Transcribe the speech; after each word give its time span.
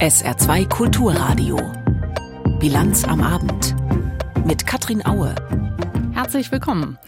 SR2 0.00 0.68
Kulturradio. 0.68 1.58
Bilanz 2.60 3.02
am 3.02 3.20
Abend. 3.20 3.74
Mit 4.46 4.64
Katrin 4.64 5.04
Aue. 5.04 5.34
Herzlich 6.12 6.52
willkommen. 6.52 6.98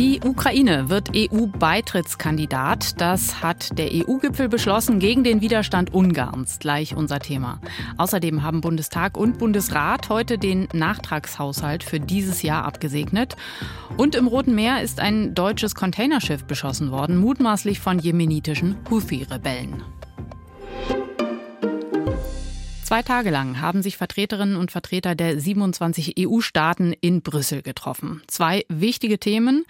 Die 0.00 0.20
Ukraine 0.24 0.88
wird 0.88 1.10
EU-Beitrittskandidat. 1.14 3.00
Das 3.00 3.40
hat 3.40 3.78
der 3.78 3.90
EU-Gipfel 3.92 4.48
beschlossen 4.48 4.98
gegen 4.98 5.22
den 5.22 5.40
Widerstand 5.42 5.94
Ungarns. 5.94 6.58
Gleich 6.58 6.96
unser 6.96 7.20
Thema. 7.20 7.60
Außerdem 7.98 8.42
haben 8.42 8.62
Bundestag 8.62 9.16
und 9.16 9.38
Bundesrat 9.38 10.08
heute 10.08 10.36
den 10.36 10.66
Nachtragshaushalt 10.72 11.84
für 11.84 12.00
dieses 12.00 12.42
Jahr 12.42 12.64
abgesegnet. 12.64 13.36
Und 13.96 14.16
im 14.16 14.26
Roten 14.26 14.56
Meer 14.56 14.82
ist 14.82 14.98
ein 14.98 15.36
deutsches 15.36 15.76
Containerschiff 15.76 16.44
beschossen 16.46 16.90
worden, 16.90 17.16
mutmaßlich 17.16 17.78
von 17.78 18.00
jemenitischen 18.00 18.74
Houthi-Rebellen. 18.90 19.84
Zwei 22.90 23.02
Tage 23.02 23.30
lang 23.30 23.60
haben 23.60 23.82
sich 23.82 23.96
Vertreterinnen 23.96 24.56
und 24.56 24.72
Vertreter 24.72 25.14
der 25.14 25.38
27 25.38 26.16
EU-Staaten 26.18 26.92
in 26.92 27.22
Brüssel 27.22 27.62
getroffen. 27.62 28.20
Zwei 28.26 28.64
wichtige 28.68 29.20
Themen. 29.20 29.64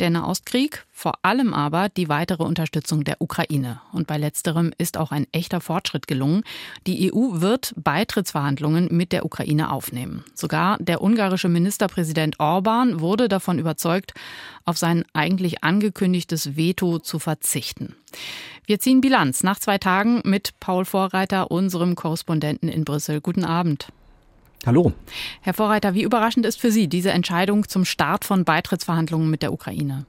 Der 0.00 0.08
Nahostkrieg, 0.08 0.86
vor 0.90 1.18
allem 1.20 1.52
aber 1.52 1.90
die 1.90 2.08
weitere 2.08 2.42
Unterstützung 2.42 3.04
der 3.04 3.20
Ukraine. 3.20 3.82
Und 3.92 4.06
bei 4.06 4.16
letzterem 4.16 4.72
ist 4.78 4.96
auch 4.96 5.12
ein 5.12 5.26
echter 5.30 5.60
Fortschritt 5.60 6.06
gelungen. 6.06 6.42
Die 6.86 7.12
EU 7.12 7.42
wird 7.42 7.74
Beitrittsverhandlungen 7.76 8.88
mit 8.90 9.12
der 9.12 9.26
Ukraine 9.26 9.70
aufnehmen. 9.70 10.24
Sogar 10.34 10.78
der 10.78 11.02
ungarische 11.02 11.50
Ministerpräsident 11.50 12.40
Orban 12.40 13.00
wurde 13.00 13.28
davon 13.28 13.58
überzeugt, 13.58 14.14
auf 14.64 14.78
sein 14.78 15.04
eigentlich 15.12 15.62
angekündigtes 15.62 16.56
Veto 16.56 16.98
zu 16.98 17.18
verzichten. 17.18 17.94
Wir 18.64 18.78
ziehen 18.78 19.02
Bilanz 19.02 19.42
nach 19.42 19.58
zwei 19.58 19.76
Tagen 19.76 20.22
mit 20.24 20.58
Paul 20.60 20.86
Vorreiter, 20.86 21.50
unserem 21.50 21.94
Korrespondenten 21.94 22.70
in 22.70 22.86
Brüssel. 22.86 23.20
Guten 23.20 23.44
Abend. 23.44 23.88
Hallo. 24.66 24.92
Herr 25.40 25.54
Vorreiter, 25.54 25.94
wie 25.94 26.02
überraschend 26.02 26.44
ist 26.44 26.60
für 26.60 26.70
Sie 26.70 26.86
diese 26.86 27.12
Entscheidung 27.12 27.66
zum 27.66 27.86
Start 27.86 28.24
von 28.24 28.44
Beitrittsverhandlungen 28.44 29.30
mit 29.30 29.42
der 29.42 29.52
Ukraine? 29.52 30.04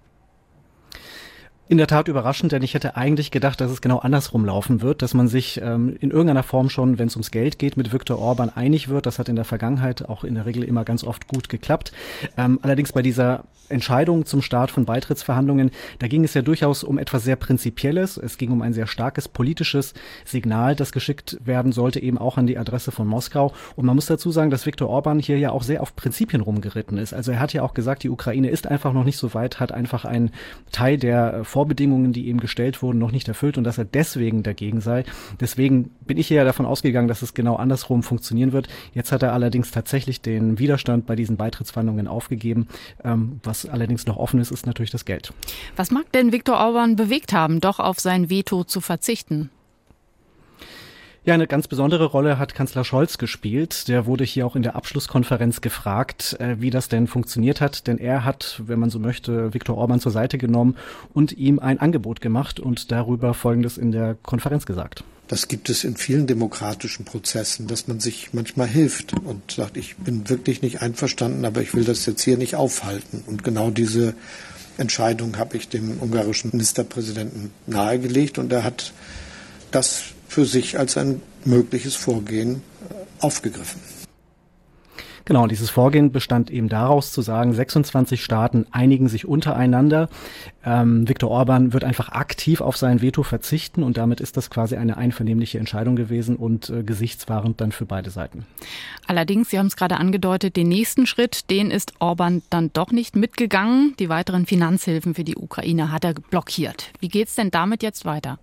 In 1.71 1.77
der 1.77 1.87
Tat 1.87 2.09
überraschend, 2.09 2.51
denn 2.51 2.63
ich 2.63 2.73
hätte 2.73 2.97
eigentlich 2.97 3.31
gedacht, 3.31 3.61
dass 3.61 3.71
es 3.71 3.79
genau 3.79 3.99
andersrum 3.99 4.43
laufen 4.43 4.81
wird, 4.81 5.01
dass 5.01 5.13
man 5.13 5.29
sich 5.29 5.61
ähm, 5.63 5.95
in 6.01 6.11
irgendeiner 6.11 6.43
Form 6.43 6.69
schon, 6.69 6.99
wenn 6.99 7.07
es 7.07 7.15
ums 7.15 7.31
Geld 7.31 7.59
geht, 7.59 7.77
mit 7.77 7.93
Viktor 7.93 8.19
Orban 8.19 8.49
einig 8.49 8.89
wird. 8.89 9.05
Das 9.05 9.19
hat 9.19 9.29
in 9.29 9.37
der 9.37 9.45
Vergangenheit 9.45 10.09
auch 10.09 10.25
in 10.25 10.35
der 10.35 10.45
Regel 10.45 10.65
immer 10.65 10.83
ganz 10.83 11.05
oft 11.05 11.29
gut 11.29 11.47
geklappt. 11.47 11.93
Ähm, 12.35 12.59
allerdings 12.61 12.91
bei 12.91 13.01
dieser 13.01 13.45
Entscheidung 13.69 14.25
zum 14.25 14.41
Start 14.41 14.69
von 14.69 14.83
Beitrittsverhandlungen, 14.83 15.71
da 15.99 16.09
ging 16.09 16.25
es 16.25 16.33
ja 16.33 16.41
durchaus 16.41 16.83
um 16.83 16.97
etwas 16.97 17.23
sehr 17.23 17.37
Prinzipielles. 17.37 18.17
Es 18.17 18.37
ging 18.37 18.51
um 18.51 18.61
ein 18.61 18.73
sehr 18.73 18.85
starkes 18.85 19.29
politisches 19.29 19.93
Signal, 20.25 20.75
das 20.75 20.91
geschickt 20.91 21.37
werden 21.45 21.71
sollte, 21.71 22.01
eben 22.01 22.17
auch 22.17 22.37
an 22.37 22.47
die 22.47 22.57
Adresse 22.57 22.91
von 22.91 23.07
Moskau. 23.07 23.53
Und 23.77 23.85
man 23.85 23.95
muss 23.95 24.07
dazu 24.07 24.29
sagen, 24.29 24.51
dass 24.51 24.65
Viktor 24.65 24.89
Orban 24.89 25.19
hier 25.19 25.39
ja 25.39 25.51
auch 25.51 25.63
sehr 25.63 25.81
auf 25.81 25.95
Prinzipien 25.95 26.41
rumgeritten 26.41 26.97
ist. 26.97 27.13
Also 27.13 27.31
er 27.31 27.39
hat 27.39 27.53
ja 27.53 27.63
auch 27.63 27.73
gesagt, 27.73 28.03
die 28.03 28.09
Ukraine 28.09 28.49
ist 28.49 28.67
einfach 28.67 28.91
noch 28.91 29.05
nicht 29.05 29.17
so 29.17 29.33
weit, 29.33 29.61
hat 29.61 29.71
einfach 29.71 30.03
einen 30.03 30.31
Teil 30.73 30.97
der 30.97 31.45
Vor 31.45 31.60
Vorbedingungen, 31.61 32.11
die 32.11 32.25
ihm 32.25 32.39
gestellt 32.39 32.81
wurden, 32.81 32.97
noch 32.97 33.11
nicht 33.11 33.27
erfüllt 33.27 33.55
und 33.55 33.65
dass 33.65 33.77
er 33.77 33.85
deswegen 33.85 34.41
dagegen 34.41 34.81
sei. 34.81 35.03
Deswegen 35.39 35.91
bin 36.01 36.17
ich 36.17 36.27
ja 36.27 36.43
davon 36.43 36.65
ausgegangen, 36.65 37.07
dass 37.07 37.21
es 37.21 37.35
genau 37.35 37.55
andersrum 37.55 38.01
funktionieren 38.01 38.51
wird. 38.51 38.67
Jetzt 38.95 39.11
hat 39.11 39.21
er 39.21 39.31
allerdings 39.33 39.69
tatsächlich 39.69 40.21
den 40.21 40.57
Widerstand 40.57 41.05
bei 41.05 41.15
diesen 41.15 41.37
Beitrittsverhandlungen 41.37 42.07
aufgegeben. 42.07 42.67
Ähm, 43.03 43.39
was 43.43 43.67
allerdings 43.67 44.07
noch 44.07 44.17
offen 44.17 44.39
ist, 44.39 44.49
ist 44.49 44.65
natürlich 44.65 44.89
das 44.89 45.05
Geld. 45.05 45.33
Was 45.75 45.91
mag 45.91 46.11
denn 46.13 46.31
Viktor 46.31 46.57
Orban 46.57 46.95
bewegt 46.95 47.31
haben, 47.31 47.61
doch 47.61 47.79
auf 47.79 47.99
sein 47.99 48.31
Veto 48.31 48.63
zu 48.63 48.81
verzichten? 48.81 49.51
Ja, 51.23 51.35
eine 51.35 51.45
ganz 51.45 51.67
besondere 51.67 52.05
Rolle 52.05 52.39
hat 52.39 52.55
Kanzler 52.55 52.83
Scholz 52.83 53.19
gespielt. 53.19 53.87
Der 53.87 54.07
wurde 54.07 54.23
hier 54.23 54.47
auch 54.47 54.55
in 54.55 54.63
der 54.63 54.75
Abschlusskonferenz 54.75 55.61
gefragt, 55.61 56.35
äh, 56.39 56.55
wie 56.59 56.71
das 56.71 56.87
denn 56.87 57.05
funktioniert 57.05 57.61
hat. 57.61 57.85
Denn 57.85 57.99
er 57.99 58.25
hat, 58.25 58.59
wenn 58.65 58.79
man 58.79 58.89
so 58.89 58.97
möchte, 58.97 59.53
Viktor 59.53 59.77
Orban 59.77 59.99
zur 59.99 60.11
Seite 60.11 60.39
genommen 60.39 60.77
und 61.13 61.33
ihm 61.33 61.59
ein 61.59 61.77
Angebot 61.79 62.21
gemacht 62.21 62.59
und 62.59 62.91
darüber 62.91 63.35
Folgendes 63.35 63.77
in 63.77 63.91
der 63.91 64.17
Konferenz 64.23 64.65
gesagt. 64.65 65.03
Das 65.27 65.47
gibt 65.47 65.69
es 65.69 65.83
in 65.83 65.95
vielen 65.95 66.25
demokratischen 66.25 67.05
Prozessen, 67.05 67.67
dass 67.67 67.87
man 67.87 67.99
sich 67.99 68.33
manchmal 68.33 68.67
hilft 68.67 69.13
und 69.13 69.51
sagt, 69.51 69.77
ich 69.77 69.97
bin 69.97 70.27
wirklich 70.27 70.63
nicht 70.63 70.81
einverstanden, 70.81 71.45
aber 71.45 71.61
ich 71.61 71.75
will 71.75 71.83
das 71.83 72.03
jetzt 72.07 72.23
hier 72.23 72.37
nicht 72.37 72.55
aufhalten. 72.55 73.23
Und 73.27 73.43
genau 73.43 73.69
diese 73.69 74.15
Entscheidung 74.79 75.37
habe 75.37 75.55
ich 75.55 75.69
dem 75.69 75.99
ungarischen 76.01 76.49
Ministerpräsidenten 76.51 77.51
nahegelegt 77.67 78.39
und 78.39 78.51
er 78.51 78.63
hat 78.63 78.91
das 79.69 80.15
für 80.31 80.45
sich 80.45 80.79
als 80.79 80.95
ein 80.95 81.21
mögliches 81.43 81.97
Vorgehen 81.97 82.61
äh, 82.89 82.93
aufgegriffen. 83.19 83.81
Genau, 85.25 85.45
dieses 85.45 85.69
Vorgehen 85.69 86.13
bestand 86.13 86.49
eben 86.49 86.69
daraus 86.69 87.11
zu 87.11 87.21
sagen, 87.21 87.53
26 87.53 88.23
Staaten 88.23 88.65
einigen 88.71 89.09
sich 89.09 89.27
untereinander. 89.27 90.07
Ähm, 90.63 91.07
Viktor 91.07 91.29
Orban 91.29 91.73
wird 91.73 91.83
einfach 91.83 92.09
aktiv 92.09 92.61
auf 92.61 92.77
sein 92.77 93.01
Veto 93.01 93.23
verzichten 93.23 93.83
und 93.83 93.97
damit 93.97 94.21
ist 94.21 94.37
das 94.37 94.49
quasi 94.49 94.77
eine 94.77 94.95
einvernehmliche 94.95 95.59
Entscheidung 95.59 95.97
gewesen 95.97 96.37
und 96.37 96.69
äh, 96.69 96.83
gesichtswahrend 96.83 97.59
dann 97.59 97.73
für 97.73 97.85
beide 97.85 98.09
Seiten. 98.09 98.45
Allerdings, 99.07 99.49
Sie 99.49 99.59
haben 99.59 99.67
es 99.67 99.75
gerade 99.75 99.97
angedeutet, 99.97 100.55
den 100.55 100.69
nächsten 100.69 101.07
Schritt, 101.07 101.49
den 101.49 101.71
ist 101.71 101.91
Orban 101.99 102.41
dann 102.49 102.71
doch 102.71 102.91
nicht 102.91 103.17
mitgegangen. 103.17 103.95
Die 103.99 104.07
weiteren 104.07 104.45
Finanzhilfen 104.45 105.13
für 105.13 105.25
die 105.25 105.35
Ukraine 105.35 105.91
hat 105.91 106.05
er 106.05 106.13
blockiert. 106.13 106.89
Wie 107.01 107.09
geht 107.09 107.27
es 107.27 107.35
denn 107.35 107.51
damit 107.51 107.83
jetzt 107.83 108.05
weiter? 108.05 108.39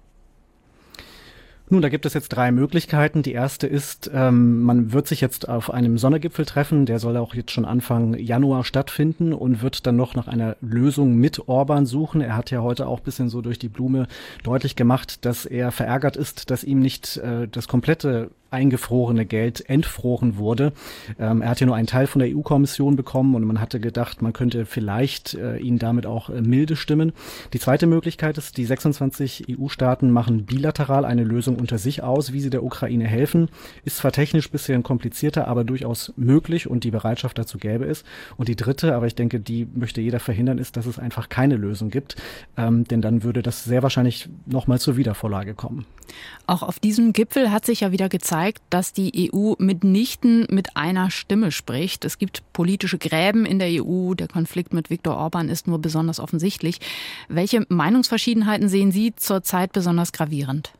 Nun, 1.70 1.82
da 1.82 1.90
gibt 1.90 2.06
es 2.06 2.14
jetzt 2.14 2.30
drei 2.30 2.50
Möglichkeiten. 2.50 3.22
Die 3.22 3.32
erste 3.32 3.66
ist, 3.66 4.10
ähm, 4.14 4.62
man 4.62 4.92
wird 4.92 5.06
sich 5.06 5.20
jetzt 5.20 5.48
auf 5.48 5.70
einem 5.70 5.98
Sonnegipfel 5.98 6.46
treffen. 6.46 6.86
Der 6.86 6.98
soll 6.98 7.16
auch 7.18 7.34
jetzt 7.34 7.50
schon 7.50 7.66
Anfang 7.66 8.14
Januar 8.14 8.64
stattfinden 8.64 9.34
und 9.34 9.60
wird 9.60 9.86
dann 9.86 9.96
noch 9.96 10.14
nach 10.14 10.28
einer 10.28 10.56
Lösung 10.62 11.16
mit 11.16 11.46
Orban 11.46 11.84
suchen. 11.84 12.22
Er 12.22 12.36
hat 12.36 12.50
ja 12.50 12.62
heute 12.62 12.86
auch 12.86 13.00
bisschen 13.00 13.28
so 13.28 13.42
durch 13.42 13.58
die 13.58 13.68
Blume 13.68 14.06
deutlich 14.44 14.76
gemacht, 14.76 15.26
dass 15.26 15.44
er 15.44 15.70
verärgert 15.70 16.16
ist, 16.16 16.50
dass 16.50 16.64
ihm 16.64 16.80
nicht 16.80 17.18
äh, 17.18 17.46
das 17.48 17.68
komplette 17.68 18.30
eingefrorene 18.50 19.26
Geld 19.26 19.69
entfroren 19.69 20.36
wurde. 20.36 20.72
Ähm, 21.19 21.42
er 21.42 21.50
hat 21.50 21.60
ja 21.60 21.66
nur 21.66 21.76
einen 21.76 21.86
Teil 21.86 22.06
von 22.06 22.20
der 22.20 22.34
EU-Kommission 22.34 22.97
bekommen 22.97 23.34
und 23.34 23.44
man 23.44 23.60
hatte 23.60 23.81
gedacht, 23.81 24.22
man 24.22 24.32
könnte 24.32 24.64
vielleicht 24.66 25.34
äh, 25.34 25.59
ihn 25.59 25.78
damit 25.78 26.06
auch 26.06 26.31
äh, 26.31 26.41
milde 26.41 26.76
stimmen. 26.76 27.12
Die 27.53 27.58
zweite 27.58 27.87
Möglichkeit 27.87 28.38
ist, 28.38 28.56
die 28.56 28.64
26 28.64 29.47
EU-Staaten 29.58 30.10
machen 30.10 30.47
bilateral 30.47 31.04
eine 31.04 31.25
Lösung 31.25 31.56
unter 31.56 31.78
sich 31.78 32.03
aus, 32.03 32.32
wie 32.32 32.41
sie 32.41 32.50
der 32.50 32.64
Ukraine 32.64 33.06
helfen. 33.06 33.48
Ist 33.84 33.98
zwar 33.98 34.12
technisch 34.12 34.50
bisschen 34.50 34.82
komplizierter, 34.82 35.47
aber 35.48 35.64
durchaus 35.64 36.12
möglich 36.16 36.69
und 36.69 36.84
die 36.84 36.91
Bereitschaft 36.91 37.38
dazu 37.38 37.58
gäbe 37.58 37.84
es. 37.84 38.04
Und 38.37 38.48
die 38.48 38.56
dritte, 38.56 38.94
aber 38.94 39.06
ich 39.06 39.14
denke, 39.14 39.41
die 39.41 39.66
möchte 39.75 40.00
jeder 40.00 40.20
verhindern, 40.20 40.58
ist, 40.58 40.76
dass 40.76 40.87
es 40.87 40.98
einfach 40.98 41.28
keine 41.28 41.56
Lösung 41.56 41.91
gibt, 41.91 42.16
ähm, 42.56 42.84
denn 42.84 43.03
dann 43.03 43.22
würde 43.22 43.42
das 43.42 43.64
sehr 43.64 43.82
wahrscheinlich 43.82 44.28
nochmal 44.47 44.78
zur 44.78 44.97
Wiedervorlage 44.97 45.54
kommen. 45.54 45.87
Auch 46.46 46.62
auf 46.62 46.78
diesem 46.78 47.12
Gipfel 47.12 47.50
hat 47.50 47.66
sich 47.66 47.80
ja 47.80 47.92
wieder 47.92 48.08
gezeigt, 48.08 48.62
dass 48.70 48.92
die 48.92 49.30
EU 49.32 49.54
mitnichten 49.58 50.46
mit 50.50 50.76
einer 50.76 51.10
Stimme 51.10 51.52
spricht. 51.52 52.04
Es 52.04 52.19
gibt 52.19 52.42
politische 52.52 52.98
Gräben 52.98 53.44
in 53.44 53.58
der 53.58 53.84
EU. 53.84 54.14
Der 54.14 54.28
Konflikt 54.28 54.72
mit 54.72 54.91
Viktor 54.91 55.16
Orban 55.16 55.48
ist 55.48 55.66
nur 55.66 55.78
besonders 55.78 56.20
offensichtlich. 56.20 56.80
Welche 57.28 57.66
Meinungsverschiedenheiten 57.69 58.69
sehen 58.69 58.92
Sie 58.92 59.14
zurzeit 59.14 59.72
besonders 59.72 60.12
gravierend? 60.12 60.72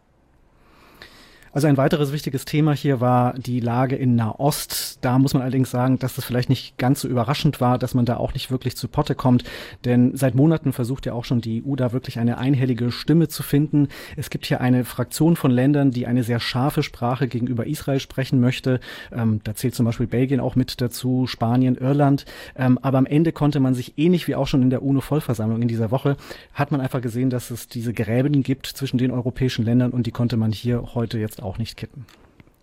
Also 1.59 1.67
ein 1.67 1.77
weiteres 1.77 2.13
wichtiges 2.13 2.45
Thema 2.45 2.73
hier 2.73 3.01
war 3.01 3.35
die 3.35 3.59
Lage 3.59 3.97
in 3.97 4.15
Nahost. 4.15 4.99
Da 5.01 5.19
muss 5.19 5.35
man 5.35 5.43
allerdings 5.43 5.73
sagen, 5.73 5.99
dass 5.99 6.17
es 6.17 6.25
vielleicht 6.25 6.49
nicht 6.49 6.79
ganz 6.79 7.01
so 7.01 7.09
überraschend 7.09 7.61
war, 7.61 7.79
dass 7.79 7.95
man 7.95 8.05
da 8.05 8.17
auch 8.17 8.33
nicht 8.33 8.53
wirklich 8.53 8.77
zu 8.77 8.87
Potte 8.87 9.17
kommt. 9.17 9.43
Denn 9.85 10.17
seit 10.17 10.37
Monaten 10.37 10.73
versucht 10.73 11.05
ja 11.05 11.15
auch 11.15 11.25
schon 11.25 11.41
die 11.41 11.65
EU 11.67 11.75
da 11.75 11.93
wirklich 11.93 12.21
eine 12.21 12.39
einhellige 12.39 12.93
Stimme 12.93 13.27
zu 13.27 13.43
finden. 13.43 13.89
Es 14.17 14.31
gibt 14.31 14.47
hier 14.47 14.61
eine 14.61 14.85
Fraktion 14.85 15.35
von 15.35 15.51
Ländern, 15.51 15.91
die 15.91 16.07
eine 16.07 16.23
sehr 16.23 16.39
scharfe 16.39 16.85
Sprache 16.85 17.27
gegenüber 17.27 17.67
Israel 17.67 17.99
sprechen 17.99 18.39
möchte. 18.39 18.79
Ähm, 19.11 19.41
da 19.43 19.57
zählt 19.57 19.75
zum 19.75 19.85
Beispiel 19.85 20.07
Belgien 20.07 20.39
auch 20.39 20.55
mit 20.55 20.81
dazu, 20.81 21.27
Spanien, 21.27 21.75
Irland. 21.75 22.25
Ähm, 22.55 22.79
aber 22.83 22.99
am 22.99 23.07
Ende 23.07 23.33
konnte 23.33 23.59
man 23.59 23.75
sich 23.75 23.99
ähnlich 23.99 24.29
wie 24.29 24.37
auch 24.37 24.47
schon 24.47 24.63
in 24.63 24.71
der 24.71 24.85
UNO-Vollversammlung 24.85 25.61
in 25.61 25.67
dieser 25.67 25.91
Woche, 25.91 26.17
hat 26.55 26.71
man 26.71 26.81
einfach 26.81 27.01
gesehen, 27.01 27.31
dass 27.31 27.51
es 27.51 27.67
diese 27.67 27.93
Gräben 27.93 28.45
gibt 28.45 28.69
zwischen 28.69 28.99
den 28.99 29.11
europäischen 29.11 29.65
Ländern 29.65 29.91
und 29.91 30.07
die 30.07 30.13
konnte 30.13 30.37
man 30.37 30.53
hier 30.53 30.95
heute 30.95 31.19
jetzt 31.19 31.43
auch 31.43 31.48
nicht 31.57 31.79
kippen. 31.79 32.05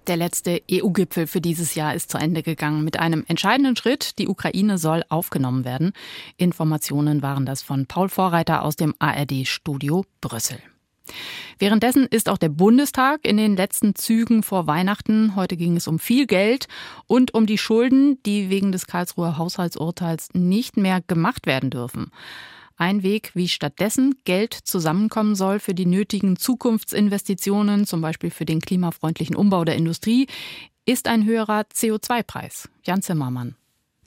Der 0.08 0.18
letzte 0.18 0.62
EU-Gipfel 0.72 1.26
für 1.26 1.42
dieses 1.42 1.74
Jahr 1.74 1.96
ist 1.96 2.12
zu 2.12 2.20
Ende 2.20 2.44
gegangen 2.44 2.84
mit 2.84 3.00
einem 3.00 3.26
entscheidenden 3.28 3.76
Schritt. 3.76 4.20
Die 4.20 4.28
Ukraine 4.28 4.78
soll 4.78 5.04
aufgenommen 5.10 5.66
werden. 5.66 5.94
Informationen 6.38 7.24
waren 7.24 7.48
das 7.48 7.64
von 7.64 7.88
Paul 7.88 8.10
Vorreiter 8.10 8.62
aus 8.62 8.76
dem 8.76 8.94
ARD-Studio 9.00 10.06
Brüssel. 10.22 10.60
Währenddessen 11.58 12.06
ist 12.06 12.30
auch 12.30 12.38
der 12.38 12.50
Bundestag 12.50 13.22
in 13.24 13.38
den 13.38 13.56
letzten 13.56 13.96
Zügen 13.96 14.44
vor 14.44 14.68
Weihnachten. 14.68 15.36
Heute 15.36 15.58
ging 15.58 15.76
es 15.76 15.88
um 15.88 15.98
viel 15.98 16.28
Geld 16.28 16.68
und 17.08 17.34
um 17.34 17.46
die 17.46 17.58
Schulden, 17.58 18.22
die 18.24 18.50
wegen 18.50 18.72
des 18.72 18.88
Karlsruher 18.88 19.38
Haushaltsurteils 19.38 20.30
nicht 20.34 20.78
mehr 20.78 21.02
gemacht 21.02 21.48
werden 21.48 21.70
dürfen. 21.70 22.12
Ein 22.78 23.04
Weg, 23.04 23.32
wie 23.36 23.48
stattdessen 23.48 24.16
Geld 24.26 24.54
zusammenkommen 24.54 25.36
soll 25.36 25.60
für 25.60 25.74
die 25.74 25.86
nötigen 25.86 26.36
Zukunftsinvestitionen, 26.36 27.86
zum 27.86 28.02
Beispiel 28.02 28.32
für 28.32 28.46
den 28.46 28.60
klimafreundlichen 28.60 29.36
Umbau 29.36 29.64
der 29.64 29.76
Industrie, 29.76 30.28
ist 30.86 31.08
ein 31.08 31.26
höherer 31.26 31.62
CO2-Preis. 31.74 32.70
Jan 32.84 33.02
Zimmermann. 33.02 33.56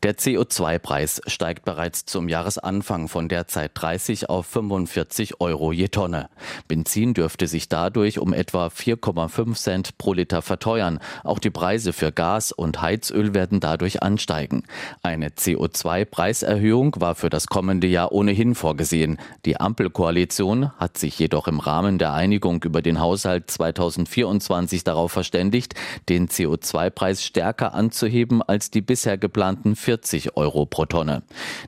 Der 0.04 0.16
CO2-Preis 0.16 1.22
steigt 1.26 1.64
bereits 1.64 2.04
zum 2.06 2.28
Jahresanfang 2.28 3.08
von 3.08 3.28
derzeit 3.28 3.72
30 3.74 4.30
auf 4.30 4.46
45 4.46 5.40
Euro 5.40 5.72
je 5.72 5.88
Tonne. 5.88 6.28
Benzin 6.68 7.14
dürfte 7.14 7.48
sich 7.48 7.68
dadurch 7.68 8.20
um 8.20 8.32
etwa 8.32 8.68
4,5 8.68 9.54
Cent 9.56 9.98
pro 9.98 10.12
Liter 10.12 10.40
verteuern. 10.40 11.00
Auch 11.24 11.40
die 11.40 11.50
Preise 11.50 11.92
für 11.92 12.12
Gas 12.12 12.52
und 12.52 12.80
Heizöl 12.80 13.34
werden 13.34 13.58
dadurch 13.58 14.00
ansteigen. 14.00 14.62
Eine 15.02 15.30
CO2-Preiserhöhung 15.30 17.00
war 17.00 17.16
für 17.16 17.28
das 17.28 17.48
kommende 17.48 17.88
Jahr 17.88 18.12
ohnehin 18.12 18.54
vorgesehen. 18.54 19.18
Die 19.46 19.58
Ampelkoalition 19.58 20.70
hat 20.78 20.96
sich 20.96 21.18
jedoch 21.18 21.48
im 21.48 21.58
Rahmen 21.58 21.98
der 21.98 22.12
Einigung 22.12 22.62
über 22.62 22.82
den 22.82 23.00
Haushalt 23.00 23.50
2024 23.50 24.84
darauf 24.84 25.10
verständigt, 25.10 25.74
den 26.08 26.28
CO2-Preis 26.28 27.24
stärker 27.24 27.74
anzuheben 27.74 28.42
als 28.42 28.70
die 28.70 28.80
bisher 28.80 29.18
geplanten 29.18 29.74
40 29.88 30.36
Euro 30.36 30.66
pro 30.66 30.84
Tonne. 30.84 31.22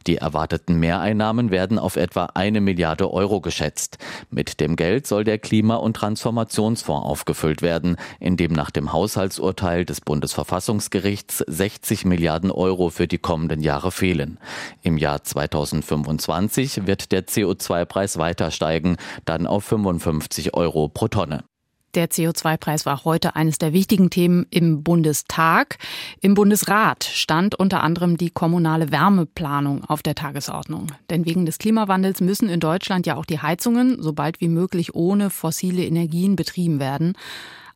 Die 0.07 0.19
erwarteten 0.19 0.79
Mehreinnahmen 0.79 1.51
werden 1.51 1.79
auf 1.79 1.97
etwa 1.97 2.27
eine 2.35 2.61
Milliarde 2.61 3.11
Euro 3.11 3.41
geschätzt. 3.41 3.97
Mit 4.29 4.61
dem 4.61 4.77
Geld 4.77 5.07
soll 5.07 5.25
der 5.25 5.39
Klima- 5.39 5.77
und 5.77 5.95
Transformationsfonds 5.95 7.07
aufgefüllt 7.07 7.63
werden, 7.63 7.97
in 8.19 8.37
dem 8.37 8.53
nach 8.53 8.71
dem 8.71 8.93
Haushaltsurteil 8.93 9.87
des 9.87 10.03
Bundesverfassungsgerichts 10.03 11.39
60 11.47 12.05
Milliarden 12.05 12.51
Euro 12.51 12.91
für 12.91 13.09
die 13.09 13.17
kommenden 13.17 13.63
Jahre 13.63 13.91
fehlen. 13.91 14.39
Im 14.83 14.99
Jahr 14.99 15.25
2025 15.25 16.87
wird 16.87 17.13
der 17.13 17.27
CO2-Preis 17.27 18.19
weiter 18.19 18.51
steigen, 18.51 18.99
dann 19.25 19.47
auf 19.47 19.65
55 19.65 20.53
Euro 20.53 20.89
pro 20.89 21.09
Tonne. 21.09 21.45
Der 21.95 22.09
CO2-Preis 22.09 22.87
war 22.87 23.05
heute 23.05 23.35
eines 23.35 23.59
der 23.59 23.73
wichtigen 23.73 24.11
Themen 24.11 24.47
im 24.51 24.85
Bundestag. 24.85 25.79
Im 26.21 26.35
Bundesrat 26.35 27.03
stand 27.03 27.57
unter 27.57 27.83
anderem 27.83 28.17
die 28.17 28.31
kommunale 28.31 28.93
Wärmeplanung 28.93 29.85
auf 29.85 30.01
der 30.03 30.15
Tagesordnung. 30.15 30.87
Denn 31.11 31.27
wegen 31.27 31.47
des 31.47 31.59
Klimawandels 31.59 32.21
müssen 32.21 32.49
in 32.49 32.61
Deutschland 32.61 33.07
ja 33.07 33.17
auch 33.17 33.25
die 33.25 33.41
Heizungen 33.41 34.01
so 34.01 34.13
bald 34.13 34.41
wie 34.41 34.49
möglich 34.49 34.95
ohne 34.95 35.31
fossile 35.31 35.85
Energien 35.85 36.37
betrieben 36.37 36.79
werden. 36.79 37.15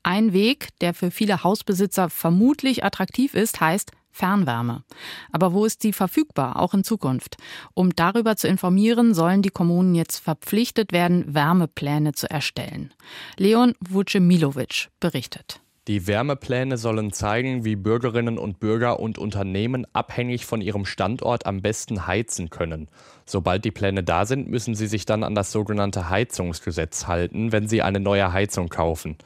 Ein 0.05 0.33
Weg, 0.33 0.69
der 0.81 0.95
für 0.95 1.11
viele 1.11 1.43
Hausbesitzer 1.43 2.09
vermutlich 2.09 2.85
attraktiv 2.85 3.35
ist, 3.35 3.61
heißt 3.61 3.91
Fernwärme. 4.15 4.85
Aber 5.33 5.53
wo 5.53 5.65
ist 5.65 5.83
sie 5.83 5.93
verfügbar, 5.93 6.61
auch 6.61 6.73
in 6.73 6.85
Zukunft? 6.85 7.37
Um 7.75 7.95
darüber 7.97 8.37
zu 8.37 8.47
informieren, 8.47 9.13
sollen 9.13 9.43
die 9.43 9.51
Kommunen 9.51 9.97
jetzt 9.97 10.19
verpflichtet 10.19 10.93
werden, 10.93 11.35
Wärmepläne 11.35 12.13
zu 12.13 12.31
erstellen. 12.31 12.95
Leon 13.37 13.75
Vucemilovic 13.81 14.89
berichtet. 15.01 15.64
Die 15.87 16.07
Wärmepläne 16.07 16.79
sollen 16.79 17.13
zeigen, 17.13 17.67
wie 17.67 17.77
Bürgerinnen 17.77 18.39
und 18.39 18.59
Bürger 18.59 19.01
und 19.01 19.19
Unternehmen 19.19 19.87
abhängig 19.93 20.47
von 20.47 20.63
ihrem 20.63 20.87
Standort 20.87 21.45
am 21.45 21.61
besten 21.61 22.07
heizen 22.07 22.49
können. 22.49 22.89
Sobald 23.27 23.67
die 23.67 23.71
Pläne 23.71 24.03
da 24.03 24.25
sind, 24.25 24.49
müssen 24.49 24.75
sie 24.75 24.87
sich 24.87 25.05
dann 25.05 25.23
an 25.23 25.35
das 25.35 25.53
sogenannte 25.53 26.09
Heizungsgesetz 26.09 27.07
halten, 27.07 27.53
wenn 27.53 27.69
sie 27.69 27.83
eine 27.83 28.01
neue 28.01 28.33
Heizung 28.33 28.71
kaufen. 28.71 29.17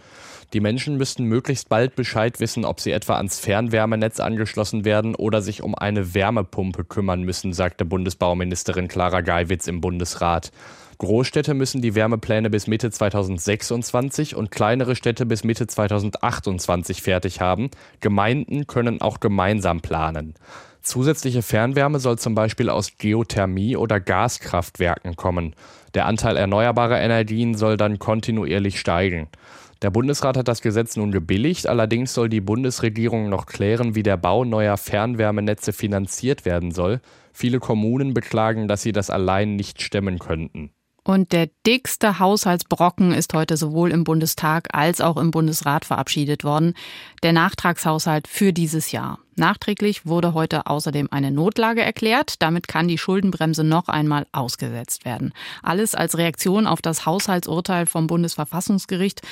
Die 0.52 0.58
Menschen 0.58 0.96
müssten 0.96 1.25
möglichst 1.25 1.69
bald 1.69 1.94
Bescheid 1.94 2.40
wissen, 2.40 2.64
ob 2.64 2.81
sie 2.81 2.90
etwa 2.90 3.19
ans 3.19 3.38
Fernwärmenetz 3.38 4.19
angeschlossen 4.19 4.84
werden 4.84 5.14
oder 5.14 5.43
sich 5.43 5.62
um 5.62 5.76
eine 5.76 6.12
Wärmepumpe 6.12 6.82
kümmern 6.82 7.22
müssen, 7.22 7.52
sagte 7.52 7.84
Bundesbauministerin 7.84 8.88
Clara 8.88 9.20
Geiwitz 9.20 9.69
im 9.69 9.81
Bundesrat. 9.81 10.50
Großstädte 10.99 11.55
müssen 11.55 11.81
die 11.81 11.95
Wärmepläne 11.95 12.50
bis 12.50 12.67
Mitte 12.67 12.91
2026 12.91 14.35
und 14.35 14.50
kleinere 14.50 14.97
Städte 14.97 15.27
bis 15.27 15.45
Mitte 15.45 15.69
2028 15.69 17.03
fertig 17.03 17.41
haben. 17.41 17.71
Gemeinden 18.00 18.67
können 18.67 19.00
auch 19.00 19.21
gemeinsam 19.21 19.81
planen. 19.81 20.35
Zusätzliche 20.83 21.43
Fernwärme 21.43 22.00
soll 22.00 22.19
zum 22.19 22.35
Beispiel 22.35 22.69
aus 22.69 22.99
Geothermie 22.99 23.77
oder 23.77 24.00
Gaskraftwerken 24.00 25.15
kommen. 25.15 25.55
Der 25.95 26.06
Anteil 26.06 26.37
erneuerbarer 26.37 27.00
Energien 27.00 27.55
soll 27.55 27.77
dann 27.77 28.00
kontinuierlich 28.00 28.81
steigen. 28.81 29.29
Der 29.83 29.91
Bundesrat 29.91 30.37
hat 30.37 30.49
das 30.49 30.62
Gesetz 30.62 30.97
nun 30.97 31.12
gebilligt, 31.12 31.69
allerdings 31.69 32.12
soll 32.12 32.29
die 32.29 32.41
Bundesregierung 32.41 33.29
noch 33.29 33.47
klären, 33.47 33.95
wie 33.95 34.03
der 34.03 34.17
Bau 34.17 34.45
neuer 34.45 34.77
Fernwärmenetze 34.77 35.73
finanziert 35.73 36.45
werden 36.45 36.73
soll. 36.73 37.00
Viele 37.33 37.61
Kommunen 37.61 38.15
beklagen, 38.15 38.67
dass 38.67 38.83
sie 38.83 38.91
das 38.91 39.11
allein 39.11 39.55
nicht 39.55 39.81
stemmen 39.81 40.19
könnten. 40.19 40.73
Und 41.08 41.32
der 41.32 41.49
dickste 41.66 42.19
Haushaltsbrocken 42.19 43.12
ist 43.12 43.32
heute 43.32 43.56
sowohl 43.56 43.93
im 43.93 44.05
Bundestag 44.05 44.69
als 44.75 45.00
auch 45.00 45.16
im 45.16 45.31
Bundesrat 45.31 45.87
verabschiedet 45.87 46.44
worden. 46.44 46.75
Der 47.22 47.32
Nachtragshaushalt 47.32 48.28
für 48.28 48.52
dieses 48.52 48.93
Jahr. 48.93 49.19
Nachträglich 49.34 50.05
wurde 50.05 50.34
heute 50.34 50.66
außerdem 50.66 51.08
eine 51.10 51.31
Notlage 51.31 51.81
erklärt. 51.81 52.43
Damit 52.43 52.69
kann 52.69 52.88
die 52.88 52.99
Schuldenbremse 52.99 53.64
noch 53.64 53.88
einmal 53.88 54.26
ausgesetzt 54.32 55.06
werden. 55.06 55.32
Alles 55.62 55.94
als 55.94 56.19
Reaktion 56.19 56.66
auf 56.66 56.82
das 56.82 57.06
Haushaltsurteil 57.06 57.87
vom 57.87 58.06
Bundesverfassungsgericht 58.06 59.22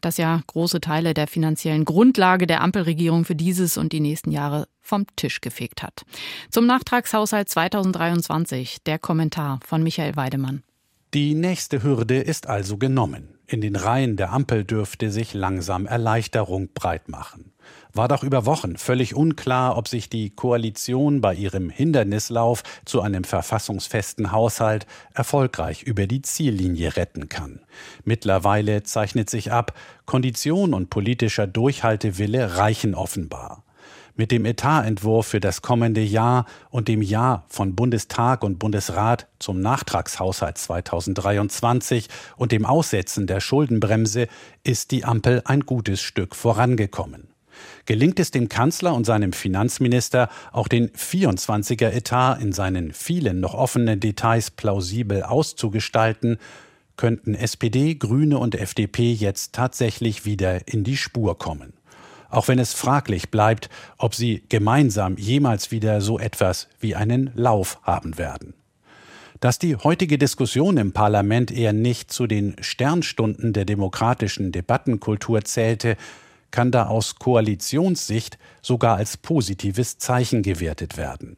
das 0.00 0.16
ja 0.16 0.40
große 0.46 0.80
Teile 0.80 1.12
der 1.12 1.26
finanziellen 1.26 1.84
Grundlage 1.84 2.46
der 2.46 2.60
Ampelregierung 2.60 3.24
für 3.24 3.34
dieses 3.34 3.76
und 3.76 3.92
die 3.92 3.98
nächsten 3.98 4.30
Jahre 4.30 4.68
vom 4.80 5.04
Tisch 5.16 5.40
gefegt 5.40 5.82
hat. 5.82 6.04
Zum 6.52 6.66
Nachtragshaushalt 6.66 7.48
2023 7.48 8.84
der 8.86 9.00
Kommentar 9.00 9.58
von 9.66 9.82
Michael 9.82 10.14
Weidemann. 10.14 10.62
Die 11.14 11.34
nächste 11.34 11.82
Hürde 11.82 12.20
ist 12.20 12.48
also 12.48 12.76
genommen. 12.76 13.38
In 13.46 13.62
den 13.62 13.76
Reihen 13.76 14.18
der 14.18 14.30
Ampel 14.30 14.64
dürfte 14.64 15.10
sich 15.10 15.32
langsam 15.32 15.86
Erleichterung 15.86 16.68
breit 16.74 17.08
machen. 17.08 17.54
War 17.94 18.08
doch 18.08 18.22
über 18.22 18.44
Wochen 18.44 18.76
völlig 18.76 19.14
unklar, 19.14 19.78
ob 19.78 19.88
sich 19.88 20.10
die 20.10 20.28
Koalition 20.28 21.22
bei 21.22 21.34
ihrem 21.34 21.70
Hindernislauf 21.70 22.62
zu 22.84 23.00
einem 23.00 23.24
verfassungsfesten 23.24 24.32
Haushalt 24.32 24.86
erfolgreich 25.14 25.82
über 25.82 26.06
die 26.06 26.20
Ziellinie 26.20 26.98
retten 26.98 27.30
kann. 27.30 27.60
Mittlerweile 28.04 28.82
zeichnet 28.82 29.30
sich 29.30 29.50
ab, 29.50 29.72
Kondition 30.04 30.74
und 30.74 30.90
politischer 30.90 31.46
Durchhaltewille 31.46 32.58
reichen 32.58 32.94
offenbar. 32.94 33.64
Mit 34.20 34.32
dem 34.32 34.46
Etatentwurf 34.46 35.28
für 35.28 35.38
das 35.38 35.62
kommende 35.62 36.00
Jahr 36.00 36.44
und 36.70 36.88
dem 36.88 37.02
Jahr 37.02 37.44
von 37.46 37.76
Bundestag 37.76 38.42
und 38.42 38.58
Bundesrat 38.58 39.28
zum 39.38 39.60
Nachtragshaushalt 39.60 40.58
2023 40.58 42.08
und 42.36 42.50
dem 42.50 42.66
Aussetzen 42.66 43.28
der 43.28 43.38
Schuldenbremse 43.38 44.26
ist 44.64 44.90
die 44.90 45.04
Ampel 45.04 45.42
ein 45.44 45.60
gutes 45.60 46.02
Stück 46.02 46.34
vorangekommen. 46.34 47.28
Gelingt 47.86 48.18
es 48.18 48.32
dem 48.32 48.48
Kanzler 48.48 48.92
und 48.92 49.06
seinem 49.06 49.32
Finanzminister, 49.32 50.30
auch 50.50 50.66
den 50.66 50.90
24er 50.90 51.92
Etat 51.92 52.38
in 52.40 52.52
seinen 52.52 52.92
vielen 52.92 53.38
noch 53.38 53.54
offenen 53.54 54.00
Details 54.00 54.50
plausibel 54.50 55.22
auszugestalten, 55.22 56.38
könnten 56.96 57.36
SPD, 57.36 57.94
Grüne 57.94 58.38
und 58.38 58.56
FDP 58.56 59.12
jetzt 59.12 59.54
tatsächlich 59.54 60.24
wieder 60.24 60.66
in 60.66 60.82
die 60.82 60.96
Spur 60.96 61.38
kommen 61.38 61.77
auch 62.30 62.48
wenn 62.48 62.58
es 62.58 62.74
fraglich 62.74 63.30
bleibt, 63.30 63.68
ob 63.96 64.14
sie 64.14 64.42
gemeinsam 64.48 65.16
jemals 65.16 65.70
wieder 65.70 66.00
so 66.00 66.18
etwas 66.18 66.68
wie 66.80 66.94
einen 66.94 67.30
Lauf 67.34 67.78
haben 67.82 68.18
werden. 68.18 68.54
Dass 69.40 69.58
die 69.58 69.76
heutige 69.76 70.18
Diskussion 70.18 70.76
im 70.78 70.92
Parlament 70.92 71.50
eher 71.50 71.72
nicht 71.72 72.12
zu 72.12 72.26
den 72.26 72.56
Sternstunden 72.60 73.52
der 73.52 73.64
demokratischen 73.64 74.50
Debattenkultur 74.50 75.44
zählte, 75.44 75.96
kann 76.50 76.70
da 76.70 76.86
aus 76.86 77.16
Koalitionssicht 77.16 78.38
sogar 78.62 78.96
als 78.96 79.16
positives 79.16 79.98
Zeichen 79.98 80.42
gewertet 80.42 80.96
werden. 80.96 81.36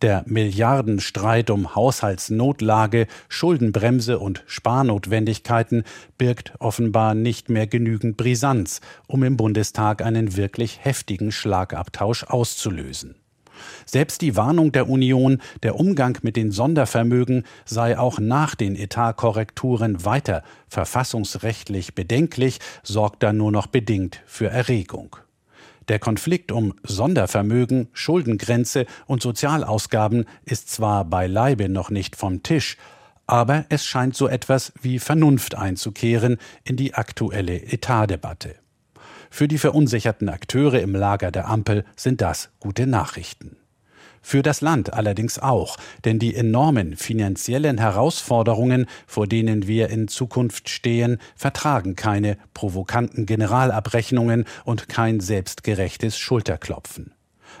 Der 0.00 0.24
Milliardenstreit 0.26 1.50
um 1.50 1.74
Haushaltsnotlage, 1.74 3.06
Schuldenbremse 3.28 4.18
und 4.18 4.42
Sparnotwendigkeiten 4.46 5.84
birgt 6.18 6.54
offenbar 6.58 7.14
nicht 7.14 7.50
mehr 7.50 7.66
genügend 7.66 8.16
Brisanz, 8.16 8.80
um 9.06 9.22
im 9.22 9.36
Bundestag 9.36 10.02
einen 10.02 10.36
wirklich 10.36 10.84
heftigen 10.84 11.30
Schlagabtausch 11.30 12.24
auszulösen. 12.24 13.16
Selbst 13.84 14.22
die 14.22 14.36
Warnung 14.36 14.72
der 14.72 14.88
Union, 14.88 15.40
der 15.62 15.78
Umgang 15.78 16.18
mit 16.22 16.36
den 16.36 16.50
Sondervermögen 16.50 17.44
sei 17.64 17.98
auch 17.98 18.18
nach 18.18 18.54
den 18.54 18.76
Etatkorrekturen 18.76 20.04
weiter 20.04 20.42
verfassungsrechtlich 20.68 21.94
bedenklich, 21.94 22.58
sorgt 22.82 23.22
da 23.22 23.32
nur 23.32 23.52
noch 23.52 23.66
bedingt 23.66 24.20
für 24.26 24.48
Erregung. 24.48 25.16
Der 25.88 25.98
Konflikt 25.98 26.52
um 26.52 26.74
Sondervermögen, 26.84 27.88
Schuldengrenze 27.92 28.86
und 29.06 29.22
Sozialausgaben 29.22 30.26
ist 30.44 30.70
zwar 30.70 31.04
beileibe 31.04 31.68
noch 31.68 31.90
nicht 31.90 32.16
vom 32.16 32.42
Tisch, 32.42 32.76
aber 33.26 33.64
es 33.68 33.86
scheint 33.86 34.16
so 34.16 34.28
etwas 34.28 34.72
wie 34.80 34.98
Vernunft 34.98 35.54
einzukehren 35.56 36.38
in 36.64 36.76
die 36.76 36.94
aktuelle 36.94 37.62
Etatdebatte. 37.62 38.56
Für 39.30 39.48
die 39.48 39.58
verunsicherten 39.58 40.28
Akteure 40.28 40.80
im 40.80 40.94
Lager 40.94 41.30
der 41.30 41.48
Ampel 41.48 41.84
sind 41.96 42.20
das 42.20 42.50
gute 42.60 42.86
Nachrichten. 42.86 43.56
Für 44.22 44.42
das 44.42 44.60
Land 44.60 44.92
allerdings 44.92 45.38
auch, 45.40 45.76
denn 46.04 46.18
die 46.18 46.34
enormen 46.34 46.96
finanziellen 46.96 47.78
Herausforderungen, 47.78 48.86
vor 49.06 49.26
denen 49.26 49.66
wir 49.66 49.90
in 49.90 50.06
Zukunft 50.06 50.68
stehen, 50.68 51.18
vertragen 51.34 51.96
keine 51.96 52.38
provokanten 52.54 53.26
Generalabrechnungen 53.26 54.44
und 54.64 54.88
kein 54.88 55.20
selbstgerechtes 55.20 56.16
Schulterklopfen. 56.16 57.12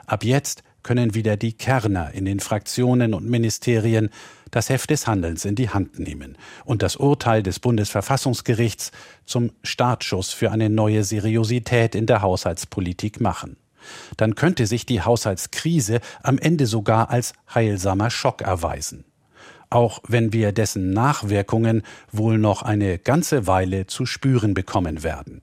Ab 0.06 0.24
jetzt 0.24 0.62
können 0.82 1.14
wieder 1.14 1.36
die 1.36 1.52
Kerner 1.52 2.12
in 2.12 2.24
den 2.24 2.40
Fraktionen 2.40 3.14
und 3.14 3.28
Ministerien 3.28 4.10
das 4.50 4.68
Heft 4.68 4.90
des 4.90 5.06
Handelns 5.06 5.44
in 5.44 5.54
die 5.54 5.70
Hand 5.70 5.98
nehmen 5.98 6.36
und 6.64 6.82
das 6.82 6.96
Urteil 6.96 7.42
des 7.42 7.58
Bundesverfassungsgerichts 7.58 8.92
zum 9.24 9.50
Startschuss 9.62 10.32
für 10.32 10.52
eine 10.52 10.70
neue 10.70 11.04
Seriosität 11.04 11.94
in 11.94 12.06
der 12.06 12.22
Haushaltspolitik 12.22 13.20
machen. 13.20 13.56
Dann 14.16 14.34
könnte 14.34 14.66
sich 14.66 14.86
die 14.86 15.02
Haushaltskrise 15.02 16.00
am 16.22 16.38
Ende 16.38 16.66
sogar 16.66 17.10
als 17.10 17.32
heilsamer 17.54 18.10
Schock 18.10 18.42
erweisen. 18.42 19.04
Auch 19.70 20.00
wenn 20.06 20.32
wir 20.32 20.52
dessen 20.52 20.92
Nachwirkungen 20.92 21.82
wohl 22.10 22.38
noch 22.38 22.62
eine 22.62 22.98
ganze 22.98 23.46
Weile 23.46 23.86
zu 23.86 24.04
spüren 24.04 24.54
bekommen 24.54 25.02
werden. 25.02 25.42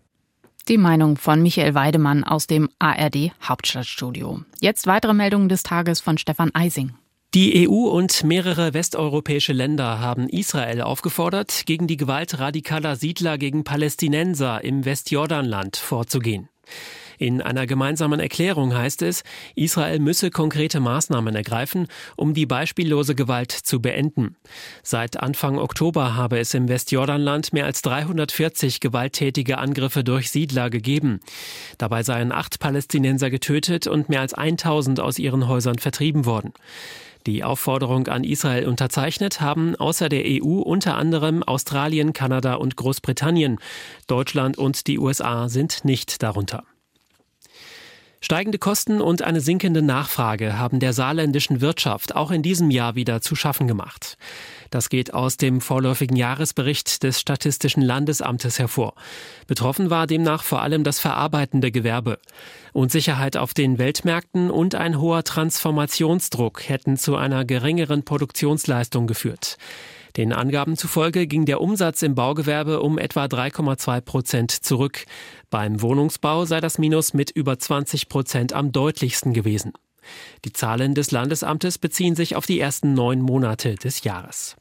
Die 0.68 0.78
Meinung 0.78 1.18
von 1.18 1.42
Michael 1.42 1.74
Weidemann 1.74 2.24
aus 2.24 2.46
dem 2.46 2.70
ARD 2.78 3.32
Hauptstadtstudio. 3.42 4.42
Jetzt 4.62 4.86
weitere 4.86 5.16
Meldungen 5.16 5.50
des 5.50 5.64
Tages 5.64 6.00
von 6.00 6.20
Stefan 6.20 6.54
Eising. 6.54 6.92
Die 7.34 7.68
EU 7.68 7.90
und 7.90 8.24
mehrere 8.24 8.74
westeuropäische 8.74 9.54
Länder 9.54 10.00
haben 10.00 10.30
Israel 10.30 10.82
aufgefordert, 10.82 11.64
gegen 11.68 11.86
die 11.86 11.98
Gewalt 11.98 12.40
radikaler 12.40 12.96
Siedler 12.96 13.38
gegen 13.38 13.64
Palästinenser 13.64 14.64
im 14.64 14.84
Westjordanland 14.84 15.78
vorzugehen. 15.78 16.50
In 17.20 17.42
einer 17.42 17.68
gemeinsamen 17.68 18.22
Erklärung 18.22 18.74
heißt 18.74 19.02
es, 19.02 19.24
Israel 19.54 20.00
müsse 20.00 20.32
konkrete 20.32 20.80
Maßnahmen 20.80 21.36
ergreifen, 21.36 21.88
um 22.16 22.34
die 22.34 22.46
beispiellose 22.46 23.14
Gewalt 23.14 23.52
zu 23.52 23.82
beenden. 23.82 24.38
Seit 24.84 25.20
Anfang 25.20 25.58
Oktober 25.58 26.16
habe 26.16 26.40
es 26.40 26.54
im 26.54 26.70
Westjordanland 26.70 27.52
mehr 27.52 27.66
als 27.66 27.82
340 27.82 28.80
gewalttätige 28.80 29.58
Angriffe 29.58 30.06
durch 30.06 30.32
Siedler 30.32 30.70
gegeben. 30.70 31.20
Dabei 31.78 32.04
seien 32.04 32.32
acht 32.32 32.62
Palästinenser 32.62 33.30
getötet 33.30 33.86
und 33.86 34.08
mehr 34.08 34.22
als 34.22 34.34
1000 34.34 35.02
aus 35.02 35.20
ihren 35.20 35.50
Häusern 35.50 35.78
vertrieben 35.78 36.26
worden. 36.26 36.54
Die 37.28 37.44
Aufforderung 37.44 38.08
an 38.08 38.24
Israel 38.24 38.66
unterzeichnet 38.66 39.42
haben 39.42 39.76
außer 39.76 40.08
der 40.08 40.24
EU 40.26 40.62
unter 40.62 40.96
anderem 40.96 41.44
Australien, 41.44 42.14
Kanada 42.14 42.54
und 42.54 42.78
Großbritannien. 42.78 43.60
Deutschland 44.08 44.58
und 44.58 44.88
die 44.88 45.00
USA 45.00 45.50
sind 45.50 45.84
nicht 45.84 46.24
darunter. 46.24 46.64
Steigende 48.22 48.58
Kosten 48.58 49.00
und 49.00 49.22
eine 49.22 49.40
sinkende 49.40 49.82
Nachfrage 49.82 50.60
haben 50.60 50.82
der 50.82 50.92
saarländischen 50.92 51.62
Wirtschaft 51.62 52.18
auch 52.18 52.32
in 52.32 52.44
diesem 52.44 52.70
Jahr 52.70 52.96
wieder 52.96 53.22
zu 53.22 53.34
schaffen 53.34 53.66
gemacht. 53.66 54.18
Das 54.72 54.90
geht 54.90 55.14
aus 55.14 55.38
dem 55.38 55.62
vorläufigen 55.62 56.18
Jahresbericht 56.18 57.04
des 57.04 57.20
Statistischen 57.20 57.82
Landesamtes 57.82 58.60
hervor. 58.60 58.94
Betroffen 59.48 59.90
war 59.90 60.06
demnach 60.06 60.44
vor 60.44 60.62
allem 60.62 60.84
das 60.84 61.00
verarbeitende 61.00 61.72
Gewerbe. 61.72 62.20
Unsicherheit 62.74 63.38
auf 63.38 63.54
den 63.54 63.78
Weltmärkten 63.78 64.52
und 64.52 64.76
ein 64.76 65.00
hoher 65.00 65.24
Transformationsdruck 65.24 66.68
hätten 66.68 66.98
zu 66.98 67.16
einer 67.16 67.46
geringeren 67.46 68.04
Produktionsleistung 68.04 69.08
geführt. 69.08 69.58
Den 70.18 70.34
Angaben 70.34 70.78
zufolge 70.78 71.28
ging 71.28 71.46
der 71.46 71.62
Umsatz 71.62 72.02
im 72.02 72.16
Baugewerbe 72.16 72.82
um 72.82 72.98
etwa 72.98 73.26
3,2 73.26 74.02
Prozent 74.02 74.52
zurück. 74.52 75.06
Beim 75.50 75.82
Wohnungsbau 75.82 76.46
sei 76.46 76.60
das 76.62 76.78
Minus 76.78 77.14
mit 77.14 77.32
über 77.32 77.58
20 77.58 78.10
Prozent 78.10 78.54
am 78.54 78.72
deutlichsten 78.72 79.34
gewesen. 79.34 79.74
Die 80.46 80.54
Zahlen 80.54 80.96
des 80.96 81.12
Landesamtes 81.12 81.78
beziehen 81.78 82.16
sich 82.16 82.36
auf 82.36 82.46
die 82.46 82.60
ersten 82.60 82.94
neun 82.94 83.22
Monate 83.22 83.76
des 83.76 84.04
Jahres. 84.04 84.56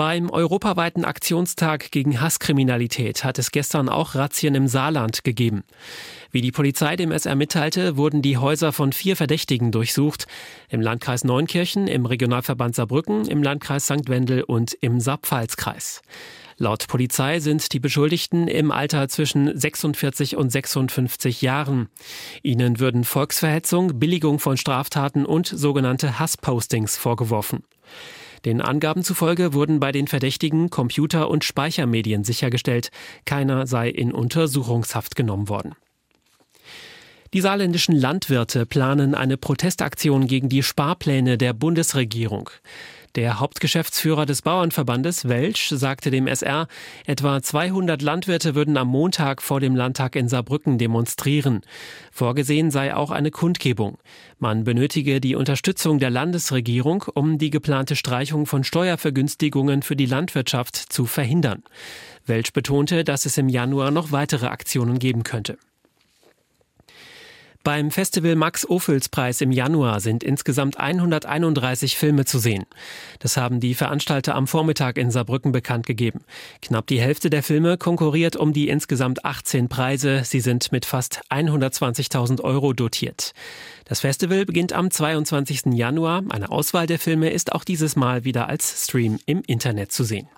Beim 0.00 0.30
europaweiten 0.30 1.04
Aktionstag 1.04 1.90
gegen 1.90 2.22
Hasskriminalität 2.22 3.22
hat 3.22 3.38
es 3.38 3.50
gestern 3.50 3.90
auch 3.90 4.14
Razzien 4.14 4.54
im 4.54 4.66
Saarland 4.66 5.24
gegeben. 5.24 5.62
Wie 6.30 6.40
die 6.40 6.52
Polizei 6.52 6.96
dem 6.96 7.12
SR 7.12 7.34
mitteilte, 7.34 7.98
wurden 7.98 8.22
die 8.22 8.38
Häuser 8.38 8.72
von 8.72 8.94
vier 8.94 9.14
Verdächtigen 9.14 9.72
durchsucht. 9.72 10.26
Im 10.70 10.80
Landkreis 10.80 11.22
Neunkirchen, 11.22 11.86
im 11.86 12.06
Regionalverband 12.06 12.76
Saarbrücken, 12.76 13.28
im 13.28 13.42
Landkreis 13.42 13.84
St. 13.84 14.08
Wendel 14.08 14.42
und 14.42 14.72
im 14.80 15.00
Saarpfalzkreis. 15.00 16.00
Laut 16.56 16.88
Polizei 16.88 17.40
sind 17.40 17.70
die 17.74 17.80
Beschuldigten 17.80 18.48
im 18.48 18.70
Alter 18.70 19.06
zwischen 19.10 19.54
46 19.54 20.34
und 20.34 20.50
56 20.50 21.42
Jahren. 21.42 21.90
Ihnen 22.42 22.80
würden 22.80 23.04
Volksverhetzung, 23.04 23.98
Billigung 23.98 24.38
von 24.38 24.56
Straftaten 24.56 25.26
und 25.26 25.46
sogenannte 25.46 26.18
Hasspostings 26.18 26.96
vorgeworfen. 26.96 27.64
Den 28.44 28.60
Angaben 28.60 29.04
zufolge 29.04 29.52
wurden 29.52 29.80
bei 29.80 29.92
den 29.92 30.06
Verdächtigen 30.06 30.70
Computer- 30.70 31.28
und 31.28 31.44
Speichermedien 31.44 32.24
sichergestellt. 32.24 32.90
Keiner 33.24 33.66
sei 33.66 33.88
in 33.90 34.12
Untersuchungshaft 34.12 35.16
genommen 35.16 35.48
worden. 35.48 35.74
Die 37.32 37.40
saarländischen 37.40 37.94
Landwirte 37.94 38.66
planen 38.66 39.14
eine 39.14 39.36
Protestaktion 39.36 40.26
gegen 40.26 40.48
die 40.48 40.64
Sparpläne 40.64 41.38
der 41.38 41.52
Bundesregierung. 41.52 42.50
Der 43.16 43.40
Hauptgeschäftsführer 43.40 44.24
des 44.24 44.42
Bauernverbandes 44.42 45.28
Welsch 45.28 45.70
sagte 45.70 46.12
dem 46.12 46.28
SR, 46.28 46.68
etwa 47.06 47.42
200 47.42 48.00
Landwirte 48.02 48.54
würden 48.54 48.76
am 48.76 48.86
Montag 48.86 49.42
vor 49.42 49.58
dem 49.58 49.74
Landtag 49.74 50.14
in 50.14 50.28
Saarbrücken 50.28 50.78
demonstrieren. 50.78 51.62
Vorgesehen 52.12 52.70
sei 52.70 52.94
auch 52.94 53.10
eine 53.10 53.32
Kundgebung. 53.32 53.98
Man 54.38 54.62
benötige 54.62 55.20
die 55.20 55.34
Unterstützung 55.34 55.98
der 55.98 56.10
Landesregierung, 56.10 57.02
um 57.12 57.36
die 57.38 57.50
geplante 57.50 57.96
Streichung 57.96 58.46
von 58.46 58.62
Steuervergünstigungen 58.62 59.82
für 59.82 59.96
die 59.96 60.06
Landwirtschaft 60.06 60.76
zu 60.76 61.04
verhindern. 61.06 61.64
Welsch 62.26 62.52
betonte, 62.52 63.02
dass 63.02 63.26
es 63.26 63.36
im 63.38 63.48
Januar 63.48 63.90
noch 63.90 64.12
weitere 64.12 64.46
Aktionen 64.46 65.00
geben 65.00 65.24
könnte. 65.24 65.58
Beim 67.62 67.90
Festival 67.90 68.36
Max 68.36 68.66
Ophüls 68.66 69.10
Preis 69.10 69.42
im 69.42 69.52
Januar 69.52 70.00
sind 70.00 70.24
insgesamt 70.24 70.80
131 70.80 71.98
Filme 71.98 72.24
zu 72.24 72.38
sehen. 72.38 72.64
Das 73.18 73.36
haben 73.36 73.60
die 73.60 73.74
Veranstalter 73.74 74.34
am 74.34 74.46
Vormittag 74.46 74.96
in 74.96 75.10
Saarbrücken 75.10 75.52
bekannt 75.52 75.84
gegeben. 75.84 76.24
Knapp 76.62 76.86
die 76.86 77.02
Hälfte 77.02 77.28
der 77.28 77.42
Filme 77.42 77.76
konkurriert 77.76 78.34
um 78.34 78.54
die 78.54 78.70
insgesamt 78.70 79.26
18 79.26 79.68
Preise. 79.68 80.22
Sie 80.24 80.40
sind 80.40 80.72
mit 80.72 80.86
fast 80.86 81.20
120.000 81.28 82.40
Euro 82.40 82.72
dotiert. 82.72 83.32
Das 83.84 84.00
Festival 84.00 84.46
beginnt 84.46 84.72
am 84.72 84.90
22. 84.90 85.74
Januar. 85.74 86.22
Eine 86.30 86.50
Auswahl 86.50 86.86
der 86.86 86.98
Filme 86.98 87.28
ist 87.28 87.52
auch 87.52 87.64
dieses 87.64 87.94
Mal 87.94 88.24
wieder 88.24 88.48
als 88.48 88.84
Stream 88.84 89.18
im 89.26 89.42
Internet 89.46 89.92
zu 89.92 90.04
sehen. 90.04 90.28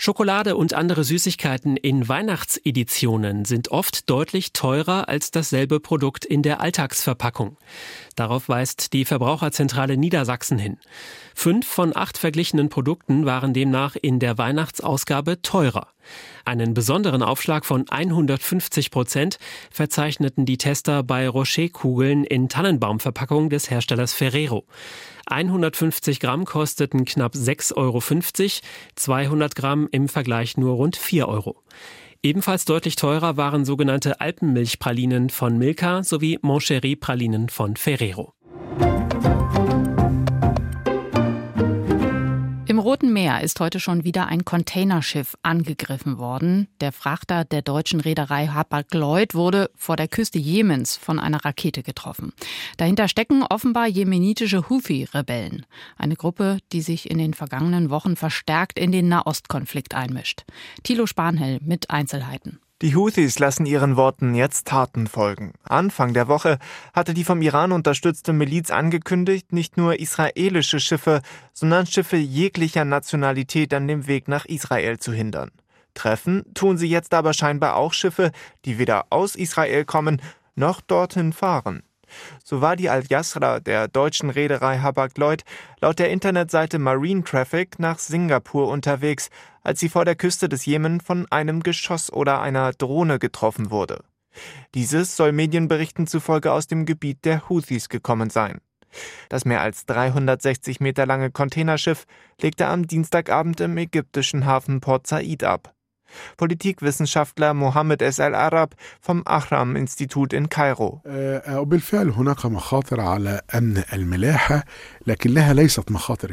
Schokolade 0.00 0.56
und 0.56 0.74
andere 0.74 1.02
Süßigkeiten 1.02 1.76
in 1.76 2.08
Weihnachtseditionen 2.08 3.44
sind 3.44 3.72
oft 3.72 4.08
deutlich 4.08 4.52
teurer 4.52 5.08
als 5.08 5.32
dasselbe 5.32 5.80
Produkt 5.80 6.24
in 6.24 6.42
der 6.44 6.60
Alltagsverpackung. 6.60 7.56
Darauf 8.14 8.48
weist 8.48 8.92
die 8.92 9.04
Verbraucherzentrale 9.04 9.96
Niedersachsen 9.96 10.56
hin. 10.56 10.78
Fünf 11.34 11.66
von 11.66 11.96
acht 11.96 12.16
verglichenen 12.16 12.68
Produkten 12.68 13.26
waren 13.26 13.54
demnach 13.54 13.96
in 13.96 14.20
der 14.20 14.38
Weihnachtsausgabe 14.38 15.42
teurer. 15.42 15.88
Einen 16.44 16.74
besonderen 16.74 17.22
Aufschlag 17.22 17.66
von 17.66 17.88
150 17.88 18.92
Prozent 18.92 19.38
verzeichneten 19.70 20.46
die 20.46 20.58
Tester 20.58 21.02
bei 21.02 21.28
Rocher-Kugeln 21.28 22.22
in 22.24 22.48
Tannenbaumverpackung 22.48 23.50
des 23.50 23.68
Herstellers 23.68 24.14
Ferrero. 24.14 24.64
150 25.30 26.20
Gramm 26.20 26.44
kosteten 26.44 27.04
knapp 27.04 27.34
6,50 27.34 27.76
Euro, 27.76 28.00
200 28.96 29.54
Gramm 29.54 29.88
im 29.90 30.08
Vergleich 30.08 30.56
nur 30.56 30.74
rund 30.74 30.96
4 30.96 31.28
Euro. 31.28 31.62
Ebenfalls 32.22 32.64
deutlich 32.64 32.96
teurer 32.96 33.36
waren 33.36 33.64
sogenannte 33.64 34.20
Alpenmilchpralinen 34.20 35.30
von 35.30 35.56
Milka 35.56 36.02
sowie 36.02 36.38
Moncherie-Pralinen 36.42 37.48
von 37.48 37.76
Ferrero. 37.76 38.34
Im 42.78 42.84
Roten 42.84 43.12
Meer 43.12 43.40
ist 43.40 43.58
heute 43.58 43.80
schon 43.80 44.04
wieder 44.04 44.28
ein 44.28 44.44
Containerschiff 44.44 45.36
angegriffen 45.42 46.16
worden. 46.16 46.68
Der 46.80 46.92
Frachter 46.92 47.44
der 47.44 47.60
deutschen 47.60 47.98
Reederei 47.98 48.46
Hapag-Lloyd 48.46 49.34
wurde 49.34 49.68
vor 49.74 49.96
der 49.96 50.06
Küste 50.06 50.38
Jemens 50.38 50.96
von 50.96 51.18
einer 51.18 51.44
Rakete 51.44 51.82
getroffen. 51.82 52.32
Dahinter 52.76 53.08
stecken 53.08 53.42
offenbar 53.42 53.88
jemenitische 53.88 54.68
Houthi-Rebellen, 54.68 55.66
eine 55.96 56.14
Gruppe, 56.14 56.58
die 56.72 56.80
sich 56.80 57.10
in 57.10 57.18
den 57.18 57.34
vergangenen 57.34 57.90
Wochen 57.90 58.14
verstärkt 58.14 58.78
in 58.78 58.92
den 58.92 59.08
Nahostkonflikt 59.08 59.96
einmischt. 59.96 60.44
Thilo 60.84 61.06
Spanhell 61.06 61.58
mit 61.60 61.90
Einzelheiten. 61.90 62.60
Die 62.80 62.94
Houthis 62.94 63.40
lassen 63.40 63.66
ihren 63.66 63.96
Worten 63.96 64.36
jetzt 64.36 64.68
Taten 64.68 65.08
folgen. 65.08 65.52
Anfang 65.64 66.14
der 66.14 66.28
Woche 66.28 66.60
hatte 66.94 67.12
die 67.12 67.24
vom 67.24 67.42
Iran 67.42 67.72
unterstützte 67.72 68.32
Miliz 68.32 68.70
angekündigt, 68.70 69.52
nicht 69.52 69.76
nur 69.76 69.98
israelische 69.98 70.78
Schiffe, 70.78 71.22
sondern 71.52 71.86
Schiffe 71.86 72.16
jeglicher 72.16 72.84
Nationalität 72.84 73.74
an 73.74 73.88
dem 73.88 74.06
Weg 74.06 74.28
nach 74.28 74.44
Israel 74.44 74.98
zu 75.00 75.12
hindern. 75.12 75.50
Treffen 75.94 76.44
tun 76.54 76.78
sie 76.78 76.88
jetzt 76.88 77.14
aber 77.14 77.32
scheinbar 77.32 77.74
auch 77.74 77.92
Schiffe, 77.92 78.30
die 78.64 78.78
weder 78.78 79.06
aus 79.10 79.34
Israel 79.34 79.84
kommen 79.84 80.22
noch 80.54 80.80
dorthin 80.80 81.32
fahren. 81.32 81.82
So 82.44 82.60
war 82.60 82.76
die 82.76 82.90
Al-Yasra 82.90 83.60
der 83.60 83.88
deutschen 83.88 84.30
Reederei 84.30 84.78
Hapag-Lloyd 84.78 85.44
laut 85.80 85.98
der 85.98 86.10
Internetseite 86.10 86.78
Marine 86.78 87.24
Traffic 87.24 87.78
nach 87.78 87.98
Singapur 87.98 88.68
unterwegs, 88.68 89.30
als 89.62 89.80
sie 89.80 89.88
vor 89.88 90.04
der 90.04 90.16
Küste 90.16 90.48
des 90.48 90.66
Jemen 90.66 91.00
von 91.00 91.26
einem 91.30 91.62
Geschoss 91.62 92.12
oder 92.12 92.40
einer 92.40 92.72
Drohne 92.72 93.18
getroffen 93.18 93.70
wurde. 93.70 94.02
Dieses 94.74 95.16
soll 95.16 95.32
Medienberichten 95.32 96.06
zufolge 96.06 96.52
aus 96.52 96.66
dem 96.66 96.86
Gebiet 96.86 97.24
der 97.24 97.48
Houthis 97.48 97.88
gekommen 97.88 98.30
sein. 98.30 98.60
Das 99.28 99.44
mehr 99.44 99.60
als 99.60 99.86
360 99.86 100.80
Meter 100.80 101.06
lange 101.06 101.30
Containerschiff 101.30 102.06
legte 102.40 102.66
am 102.66 102.86
Dienstagabend 102.86 103.60
im 103.60 103.76
ägyptischen 103.76 104.46
Hafen 104.46 104.80
Port 104.80 105.06
Said 105.06 105.44
ab. 105.44 105.74
Politikwissenschaftler 106.36 107.54
Mohammed 107.54 108.02
S. 108.02 108.20
Al-Arab 108.20 108.74
vom 109.00 109.22
Ahram-Institut 109.24 110.32
in 110.32 110.48
Kairo. 110.48 111.02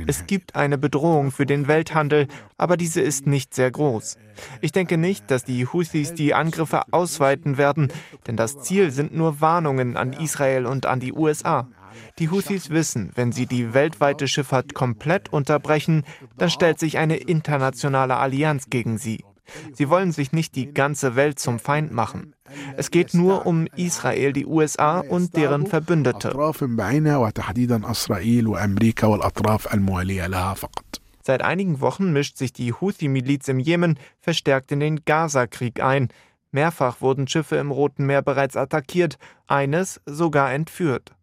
Es 0.08 0.27
gibt 0.27 0.55
eine 0.55 0.77
Bedrohung 0.77 1.32
für 1.32 1.46
den 1.46 1.67
Welthandel, 1.67 2.27
aber 2.58 2.77
diese 2.77 3.01
ist 3.01 3.27
nicht 3.27 3.53
sehr 3.53 3.72
groß. 3.72 4.17
Ich 4.62 4.72
denke 4.72 4.98
nicht, 4.98 5.32
dass 5.32 5.44
die 5.44 5.65
Houthis 5.65 6.13
die 6.13 6.34
Angriffe 6.34 6.82
ausweiten 6.91 7.58
werden, 7.58 7.91
denn 8.27 8.38
das 8.38 8.60
Ziel 8.60 8.91
sind 8.91 9.15
nur 9.15 9.41
Warnungen 9.41 9.98
an 9.98 10.13
Israel 10.13 10.65
und 10.65 10.86
an 10.86 11.00
die 11.00 11.13
USA. 11.13 11.67
Die 12.20 12.29
Houthis 12.29 12.70
wissen, 12.70 13.12
wenn 13.15 13.32
sie 13.32 13.46
die 13.46 13.74
weltweite 13.74 14.27
Schifffahrt 14.27 14.74
komplett 14.74 15.32
unterbrechen, 15.32 16.03
dann 16.38 16.50
stellt 16.50 16.79
sich 16.79 16.98
eine 16.98 17.17
internationale 17.17 18.17
Allianz 18.17 18.70
gegen 18.70 18.98
sie. 18.98 19.24
Sie 19.74 19.90
wollen 19.90 20.12
sich 20.12 20.32
nicht 20.32 20.56
die 20.56 20.74
ganze 20.74 21.16
Welt 21.16 21.40
zum 21.40 21.60
Feind 21.60 21.92
machen. 21.92 22.36
Es 22.78 22.92
geht 22.92 23.14
nur 23.14 23.46
um 23.46 23.68
Israel, 23.75 24.34
die 24.34 24.46
USA 24.46 25.00
und 25.00 25.36
deren 25.36 25.68
Verbündete. 25.68 26.32
Seit 31.24 31.42
einigen 31.42 31.82
Wochen 31.82 32.14
mischt 32.14 32.38
sich 32.38 32.54
die 32.54 32.72
Houthi-Miliz 32.74 33.48
im 33.48 33.60
Jemen 33.60 33.98
verstärkt 34.20 34.72
in 34.72 34.80
den 34.80 35.06
Gaza-Krieg 35.06 35.82
ein. 35.82 36.10
Mehrfach 36.52 37.02
wurden 37.02 37.28
Schiffe 37.28 37.56
im 37.56 37.72
Roten 37.72 38.06
Meer 38.06 38.22
bereits 38.22 38.56
attackiert, 38.56 39.18
eines 39.48 40.00
sogar 40.06 40.54
entführt. 40.54 41.16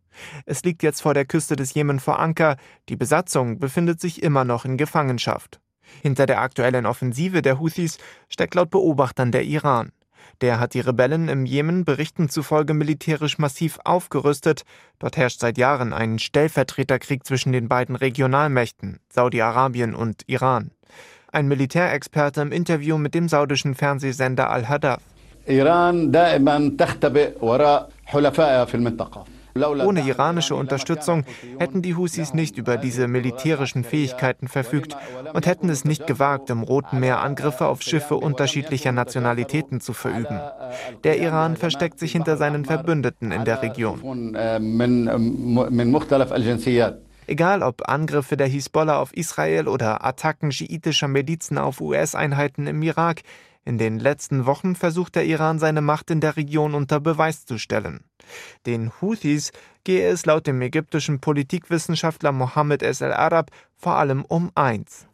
Es 0.45 0.62
liegt 0.64 0.83
jetzt 0.83 1.02
vor 1.02 1.14
der 1.14 1.25
Küste 1.25 1.57
des 1.57 1.73
Jemen 1.75 2.00
vor 2.00 2.19
Anker, 2.19 2.57
die 2.88 2.97
Besatzung 2.97 3.59
befindet 3.59 4.00
sich 4.00 4.23
immer 4.23 4.45
noch 4.45 4.64
in 4.64 4.76
Gefangenschaft. 4.76 5.61
Hinter 6.03 6.27
der 6.27 6.41
aktuellen 6.41 6.87
Offensive 6.87 7.43
der 7.43 7.59
Houthis 7.59 7.99
steckt 8.29 8.55
laut 8.55 8.71
Beobachtern 8.71 9.33
der 9.33 9.45
Iran. 9.45 9.93
Der 10.41 10.59
hat 10.59 10.75
die 10.75 10.81
Rebellen 10.81 11.29
im 11.29 11.47
Jemen 11.47 11.85
Berichten 11.85 12.29
zufolge 12.29 12.75
militärisch 12.75 13.39
massiv 13.39 13.79
aufgerüstet. 13.85 14.65
Dort 14.99 15.17
herrscht 15.17 15.41
seit 15.41 15.59
Jahren 15.59 15.93
ein 15.93 16.19
Stellvertreterkrieg 16.19 17.25
zwischen 17.25 17.53
den 17.53 17.69
beiden 17.69 17.97
Regionalmächten, 17.97 18.99
Saudi-Arabien 19.09 19.95
und 19.95 20.23
Iran. 20.27 20.71
Ein 21.31 21.49
Militärexperte 21.49 22.43
im 22.43 22.53
Interview 22.53 22.99
mit 22.99 23.15
dem 23.15 23.29
saudischen 23.29 23.75
Fernsehsender 23.75 24.51
Al-Hadaf. 24.51 25.01
Iran 25.47 26.12
ohne 29.54 30.06
iranische 30.06 30.54
Unterstützung 30.54 31.25
hätten 31.59 31.82
die 31.82 31.94
Husis 31.94 32.35
nicht 32.35 32.56
über 32.56 32.76
diese 32.76 33.09
militärischen 33.09 33.85
Fähigkeiten 33.85 34.49
verfügt 34.49 34.97
und 35.32 35.47
hätten 35.47 35.68
es 35.68 35.85
nicht 35.85 36.06
gewagt, 36.06 36.50
im 36.50 36.62
Roten 36.62 37.00
Meer 37.00 37.21
Angriffe 37.21 37.66
auf 37.66 37.82
Schiffe 37.82 38.16
unterschiedlicher 38.16 38.92
Nationalitäten 38.92 39.80
zu 39.80 39.92
verüben. 39.92 40.40
Der 41.04 41.18
Iran 41.21 41.56
versteckt 41.56 41.99
sich 41.99 42.12
hinter 42.12 42.37
seinen 42.37 42.64
Verbündeten 42.64 43.32
in 43.32 43.44
der 43.44 43.62
Region. 43.62 44.35
Egal 47.26 47.62
ob 47.62 47.88
Angriffe 47.88 48.37
der 48.37 48.49
Hisbollah 48.49 48.99
auf 48.99 49.14
Israel 49.14 49.68
oder 49.68 50.04
Attacken 50.04 50.50
schiitischer 50.50 51.09
Milizen 51.09 51.56
auf 51.56 51.80
US-Einheiten 51.80 52.66
im 52.66 52.82
Irak, 52.82 53.23
in 53.64 53.78
den 53.78 54.00
letzten 54.00 54.44
Wochen 54.44 54.75
versucht 54.75 55.14
der 55.14 55.25
Iran 55.25 55.61
seine 55.61 55.82
Macht 55.82 56.11
in 56.11 56.21
der 56.21 56.37
Region 56.37 56.75
unter 56.75 56.99
Beweis 56.99 57.47
zu 57.47 57.59
stellen. 57.59 58.00
Den 58.67 58.93
Houthis 59.00 59.52
gehe 59.85 60.08
es 60.08 60.26
laut 60.26 60.47
dem 60.47 60.61
ägyptischen 60.63 61.21
Politikwissenschaftler 61.21 62.32
Mohammed 62.32 62.82
S. 62.82 63.02
al-Arab 63.02 63.50
vor 63.76 63.97
allem 63.97 64.25
um 64.25 64.52
eins. 64.54 65.06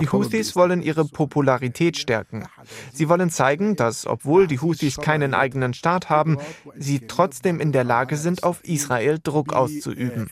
Die 0.00 0.06
Houthis 0.10 0.56
wollen 0.56 0.82
ihre 0.82 1.04
Popularität 1.04 1.96
stärken. 1.96 2.44
Sie 2.92 3.08
wollen 3.08 3.30
zeigen, 3.30 3.76
dass, 3.76 4.04
obwohl 4.04 4.48
die 4.48 4.58
Houthis 4.60 4.96
keinen 4.96 5.32
eigenen 5.32 5.74
Staat 5.74 6.10
haben, 6.10 6.38
sie 6.76 7.06
trotzdem 7.06 7.60
in 7.60 7.70
der 7.70 7.84
Lage 7.84 8.16
sind, 8.16 8.42
auf 8.42 8.64
Israel 8.64 9.20
Druck 9.22 9.52
auszuüben. 9.52 10.28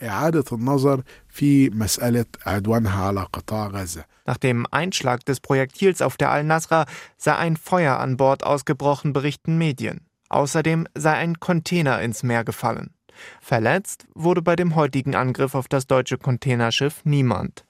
Nach 4.25 4.37
dem 4.37 4.65
Einschlag 4.71 5.23
des 5.25 5.39
Projektils 5.39 6.01
auf 6.01 6.17
der 6.17 6.31
Al-Nasra 6.31 6.85
sei 7.17 7.35
ein 7.35 7.57
Feuer 7.57 7.99
an 7.99 8.17
Bord 8.17 8.43
ausgebrochen, 8.43 9.13
berichten 9.13 9.57
Medien. 9.57 10.01
Außerdem 10.29 10.87
sei 10.95 11.13
ein 11.13 11.39
Container 11.39 12.01
ins 12.01 12.23
Meer 12.23 12.43
gefallen. 12.43 12.91
Verletzt 13.39 14.07
wurde 14.13 14.41
bei 14.41 14.55
dem 14.55 14.75
heutigen 14.75 15.15
Angriff 15.15 15.55
auf 15.55 15.67
das 15.67 15.87
deutsche 15.87 16.17
Containerschiff 16.17 17.01
niemand. 17.05 17.65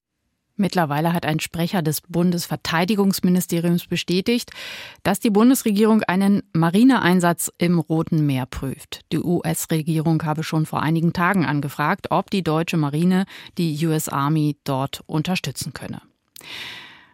Mittlerweile 0.58 1.12
hat 1.12 1.26
ein 1.26 1.42
Sprecher 1.42 1.82
des 1.82 2.00
Bundesverteidigungsministeriums 2.00 3.88
bestätigt, 3.88 4.52
dass 5.04 5.20
die 5.20 5.30
Bundesregierung 5.30 6.04
einen 6.04 6.44
Marineeinsatz 6.54 7.52
im 7.58 7.78
Roten 7.78 8.26
Meer 8.26 8.46
prüft. 8.46 9.02
Die 9.12 9.20
US-Regierung 9.20 10.24
habe 10.24 10.44
schon 10.44 10.66
vor 10.66 10.82
einigen 10.82 11.12
Tagen 11.12 11.46
angefragt, 11.46 12.08
ob 12.10 12.32
die 12.32 12.44
deutsche 12.44 12.78
Marine 12.78 13.26
die 13.58 13.86
US 13.86 14.08
Army 14.08 14.56
dort 14.64 15.04
unterstützen 15.08 15.74
könne. 15.74 16.02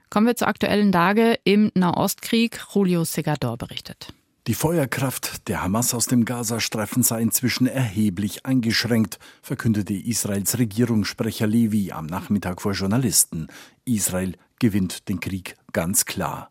Kommen 0.09 0.27
wir 0.27 0.35
zur 0.35 0.47
aktuellen 0.47 0.91
Lage 0.91 1.39
im 1.43 1.71
Nahostkrieg. 1.73 2.59
Julio 2.73 3.05
Segador 3.05 3.57
berichtet. 3.57 4.13
Die 4.47 4.55
Feuerkraft 4.55 5.47
der 5.47 5.63
Hamas 5.63 5.93
aus 5.93 6.07
dem 6.07 6.25
Gazastreifen 6.25 7.03
sei 7.03 7.21
inzwischen 7.21 7.67
erheblich 7.67 8.45
eingeschränkt, 8.45 9.19
verkündete 9.43 9.93
Israels 9.93 10.57
Regierungssprecher 10.57 11.45
Levi 11.45 11.91
am 11.91 12.07
Nachmittag 12.07 12.61
vor 12.61 12.71
Journalisten. 12.71 13.47
Israel 13.85 14.33
gewinnt 14.59 15.07
den 15.09 15.19
Krieg 15.19 15.55
ganz 15.73 16.05
klar. 16.05 16.49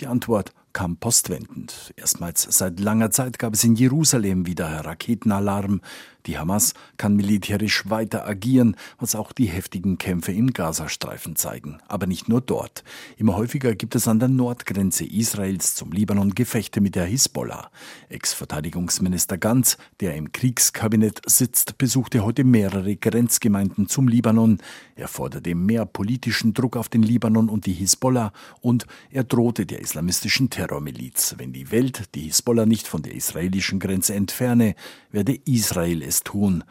Die 0.00 0.06
Antwort 0.06 0.52
kam 0.72 0.96
postwendend. 0.96 1.92
Erstmals 1.96 2.42
seit 2.50 2.80
langer 2.80 3.10
Zeit 3.10 3.38
gab 3.38 3.54
es 3.54 3.64
in 3.64 3.76
Jerusalem 3.76 4.46
wieder 4.46 4.66
Raketenalarm. 4.66 5.80
Die 6.26 6.38
Hamas 6.38 6.74
kann 6.96 7.14
militärisch 7.14 7.88
weiter 7.88 8.26
agieren, 8.26 8.76
was 8.98 9.14
auch 9.14 9.32
die 9.32 9.46
heftigen 9.46 9.96
Kämpfe 9.96 10.32
im 10.32 10.52
Gazastreifen 10.52 11.36
zeigen. 11.36 11.78
Aber 11.86 12.06
nicht 12.06 12.28
nur 12.28 12.40
dort. 12.40 12.82
Immer 13.16 13.36
häufiger 13.36 13.74
gibt 13.76 13.94
es 13.94 14.08
an 14.08 14.18
der 14.18 14.28
Nordgrenze 14.28 15.04
Israels 15.04 15.76
zum 15.76 15.92
Libanon 15.92 16.34
Gefechte 16.34 16.80
mit 16.80 16.96
der 16.96 17.04
Hisbollah. 17.04 17.70
Ex-Verteidigungsminister 18.08 19.38
Ganz, 19.38 19.78
der 20.00 20.16
im 20.16 20.32
Kriegskabinett 20.32 21.20
sitzt, 21.26 21.78
besuchte 21.78 22.24
heute 22.24 22.42
mehrere 22.42 22.96
Grenzgemeinden 22.96 23.88
zum 23.88 24.08
Libanon. 24.08 24.58
Er 24.96 25.08
forderte 25.08 25.54
mehr 25.54 25.86
politischen 25.86 26.54
Druck 26.54 26.76
auf 26.76 26.88
den 26.88 27.02
Libanon 27.02 27.48
und 27.48 27.66
die 27.66 27.72
Hisbollah 27.72 28.32
und 28.60 28.86
er 29.10 29.24
drohte 29.24 29.64
der 29.64 29.80
islamistischen 29.80 30.50
Terrormiliz. 30.50 31.36
Wenn 31.38 31.52
die 31.52 31.70
Welt 31.70 32.14
die 32.14 32.22
Hisbollah 32.22 32.66
nicht 32.66 32.88
von 32.88 33.02
der 33.02 33.14
israelischen 33.14 33.78
Grenze 33.78 34.14
entferne, 34.14 34.74
werde 35.12 35.38
Israel 35.44 36.02
es 36.02 36.15
tun. 36.22 36.64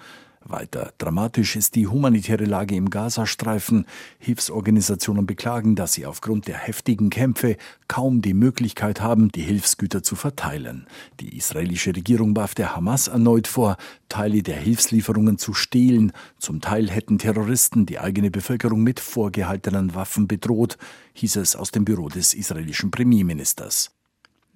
Weiter 0.47 0.93
dramatisch 0.99 1.55
ist 1.55 1.73
die 1.73 1.87
humanitäre 1.87 2.45
Lage 2.45 2.75
im 2.75 2.91
Gazastreifen. 2.91 3.85
Hilfsorganisationen 4.19 5.25
beklagen, 5.25 5.75
dass 5.75 5.93
sie 5.93 6.05
aufgrund 6.05 6.47
der 6.47 6.57
heftigen 6.57 7.09
Kämpfe 7.09 7.57
kaum 7.87 8.21
die 8.21 8.35
Möglichkeit 8.35 9.01
haben, 9.01 9.31
die 9.31 9.41
Hilfsgüter 9.41 10.03
zu 10.03 10.15
verteilen. 10.15 10.85
Die 11.19 11.35
israelische 11.35 11.95
Regierung 11.95 12.35
warf 12.35 12.53
der 12.53 12.75
Hamas 12.75 13.07
erneut 13.07 13.47
vor, 13.47 13.77
Teile 14.07 14.43
der 14.43 14.57
Hilfslieferungen 14.57 15.39
zu 15.39 15.55
stehlen. 15.55 16.11
Zum 16.37 16.61
Teil 16.61 16.91
hätten 16.91 17.17
Terroristen 17.17 17.87
die 17.87 17.99
eigene 17.99 18.29
Bevölkerung 18.29 18.83
mit 18.83 18.99
vorgehaltenen 18.99 19.95
Waffen 19.95 20.27
bedroht, 20.27 20.77
hieß 21.13 21.37
es 21.37 21.55
aus 21.55 21.71
dem 21.71 21.85
Büro 21.85 22.07
des 22.07 22.35
israelischen 22.35 22.91
Premierministers. 22.91 23.95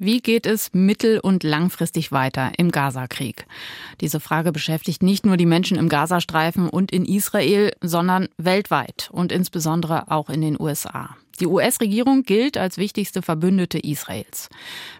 Wie 0.01 0.21
geht 0.21 0.45
es 0.45 0.71
mittel- 0.71 1.19
und 1.19 1.43
langfristig 1.43 2.13
weiter 2.13 2.53
im 2.57 2.71
Gazakrieg? 2.71 3.45
Diese 3.99 4.21
Frage 4.21 4.53
beschäftigt 4.53 5.03
nicht 5.03 5.25
nur 5.25 5.35
die 5.35 5.45
Menschen 5.45 5.75
im 5.75 5.89
Gazastreifen 5.89 6.69
und 6.69 6.93
in 6.93 7.03
Israel, 7.03 7.73
sondern 7.81 8.29
weltweit 8.37 9.09
und 9.11 9.33
insbesondere 9.33 10.09
auch 10.09 10.29
in 10.29 10.39
den 10.39 10.57
USA. 10.57 11.17
Die 11.41 11.47
US-Regierung 11.47 12.23
gilt 12.23 12.57
als 12.57 12.77
wichtigste 12.77 13.21
Verbündete 13.21 13.77
Israels. 13.77 14.47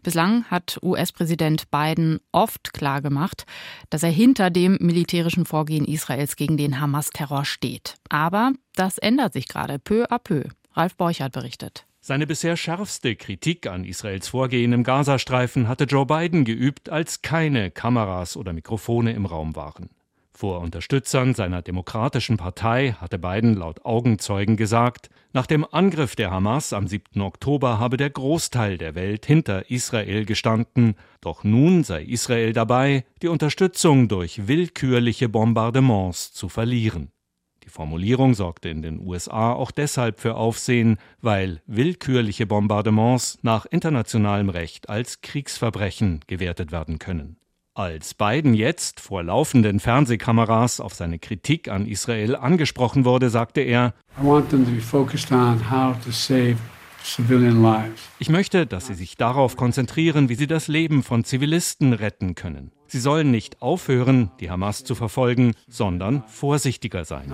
Bislang 0.04 0.44
hat 0.46 0.80
US-Präsident 0.84 1.72
Biden 1.72 2.20
oft 2.34 2.74
klargemacht, 2.74 3.46
dass 3.90 4.04
er 4.04 4.12
hinter 4.12 4.50
dem 4.50 4.78
militärischen 4.82 5.46
Vorgehen 5.46 5.86
Israels 5.86 6.36
gegen 6.36 6.58
den 6.58 6.82
Hamas-Terror 6.82 7.46
steht. 7.46 7.96
Aber 8.10 8.52
das 8.76 8.98
ändert 8.98 9.32
sich 9.32 9.48
gerade 9.48 9.80
peu 9.80 10.04
à 10.12 10.20
peu. 10.20 10.44
Ralf 10.74 10.98
Borchardt 10.98 11.32
berichtet. 11.32 11.86
Seine 12.02 12.26
bisher 12.26 12.56
schärfste 12.56 13.16
Kritik 13.16 13.68
an 13.68 13.84
Israels 13.84 14.30
Vorgehen 14.30 14.72
im 14.72 14.84
Gazastreifen 14.84 15.68
hatte 15.68 15.84
Joe 15.84 16.06
Biden 16.06 16.46
geübt, 16.46 16.90
als 16.90 17.22
keine 17.22 17.72
Kameras 17.72 18.38
oder 18.38 18.54
Mikrofone 18.54 19.12
im 19.12 19.26
Raum 19.26 19.56
waren. 19.56 19.90
Vor 20.32 20.62
Unterstützern 20.62 21.34
seiner 21.34 21.62
demokratischen 21.62 22.38
Partei 22.38 22.94
hatte 22.94 23.20
Biden 23.20 23.56
laut 23.56 23.84
Augenzeugen 23.84 24.56
gesagt, 24.56 25.10
nach 25.34 25.46
dem 25.46 25.66
Angriff 25.70 26.16
der 26.16 26.32
Hamas 26.32 26.72
am 26.72 26.88
7. 26.88 27.20
Oktober 27.22 27.78
habe 27.78 27.98
der 27.98 28.10
Großteil 28.10 28.78
der 28.78 28.96
Welt 28.96 29.26
hinter 29.26 29.70
Israel 29.70 30.24
gestanden, 30.24 30.96
doch 31.20 31.44
nun 31.44 31.84
sei 31.84 32.04
Israel 32.04 32.54
dabei, 32.54 33.04
die 33.22 33.28
Unterstützung 33.28 34.08
durch 34.08 34.48
willkürliche 34.48 35.28
Bombardements 35.28 36.32
zu 36.32 36.48
verlieren. 36.48 37.12
Die 37.70 37.76
Formulierung 37.76 38.34
sorgte 38.34 38.70
in 38.70 38.82
den 38.82 39.00
USA 39.00 39.54
auch 39.54 39.70
deshalb 39.70 40.20
für 40.20 40.34
Aufsehen, 40.34 40.98
weil 41.22 41.62
willkürliche 41.68 42.48
Bombardements 42.48 43.38
nach 43.44 43.68
internationalem 43.68 44.50
Recht 44.50 44.90
als 44.90 45.22
Kriegsverbrechen 45.22 46.22
gewertet 46.26 46.72
werden 46.72 46.98
können. 46.98 47.38
Als 47.76 48.16
Biden 48.16 48.56
jetzt 48.56 49.00
vor 49.00 49.22
laufenden 49.22 49.80
Fernsehkameras 49.80 50.80
auf 50.80 50.96
seine 50.96 51.20
Kritik 51.20 51.68
an 51.68 51.86
Israel 51.86 52.36
angesprochen 52.36 53.06
wurde, 53.06 53.30
sagte 53.30 53.62
er, 53.62 53.94
ich 58.20 58.30
möchte, 58.30 58.66
dass 58.66 58.88
sie 58.88 58.94
sich 58.94 59.16
darauf 59.16 59.56
konzentrieren, 59.56 60.30
wie 60.30 60.36
sie 60.36 60.48
das 60.48 60.68
Leben 60.68 61.04
von 61.04 61.24
Zivilisten 61.24 61.94
retten 61.94 62.36
können. 62.36 62.72
Sie 62.88 63.00
sollen 63.00 63.32
nicht 63.32 63.62
aufhören, 63.62 64.32
die 64.40 64.50
Hamas 64.50 64.84
zu 64.84 64.96
verfolgen, 64.96 65.54
sondern 65.68 66.24
vorsichtiger 66.28 67.06
sein. 67.06 67.32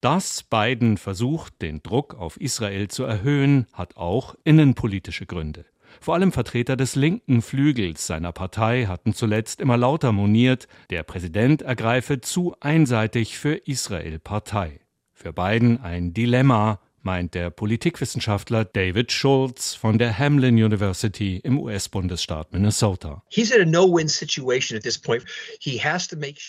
Dass 0.00 0.42
Biden 0.42 0.98
versucht, 0.98 1.62
den 1.62 1.82
Druck 1.82 2.14
auf 2.14 2.38
Israel 2.38 2.88
zu 2.88 3.04
erhöhen, 3.04 3.66
hat 3.72 3.96
auch 3.96 4.34
innenpolitische 4.44 5.24
Gründe. 5.24 5.64
Vor 6.00 6.14
allem 6.14 6.32
Vertreter 6.32 6.76
des 6.76 6.96
linken 6.96 7.40
Flügels 7.40 8.06
seiner 8.06 8.32
Partei 8.32 8.86
hatten 8.86 9.14
zuletzt 9.14 9.60
immer 9.60 9.76
lauter 9.76 10.12
moniert, 10.12 10.68
der 10.90 11.02
Präsident 11.02 11.62
ergreife 11.62 12.20
zu 12.20 12.54
einseitig 12.60 13.38
für 13.38 13.54
Israel 13.54 14.18
Partei. 14.18 14.80
Für 15.12 15.32
Biden 15.32 15.80
ein 15.80 16.12
Dilemma, 16.12 16.80
meint 17.04 17.34
der 17.34 17.50
Politikwissenschaftler 17.50 18.64
David 18.64 19.12
Schultz 19.12 19.74
von 19.74 19.98
der 19.98 20.18
Hamlin 20.18 20.54
University 20.54 21.40
im 21.42 21.58
US-Bundesstaat 21.60 22.52
Minnesota. 22.52 23.22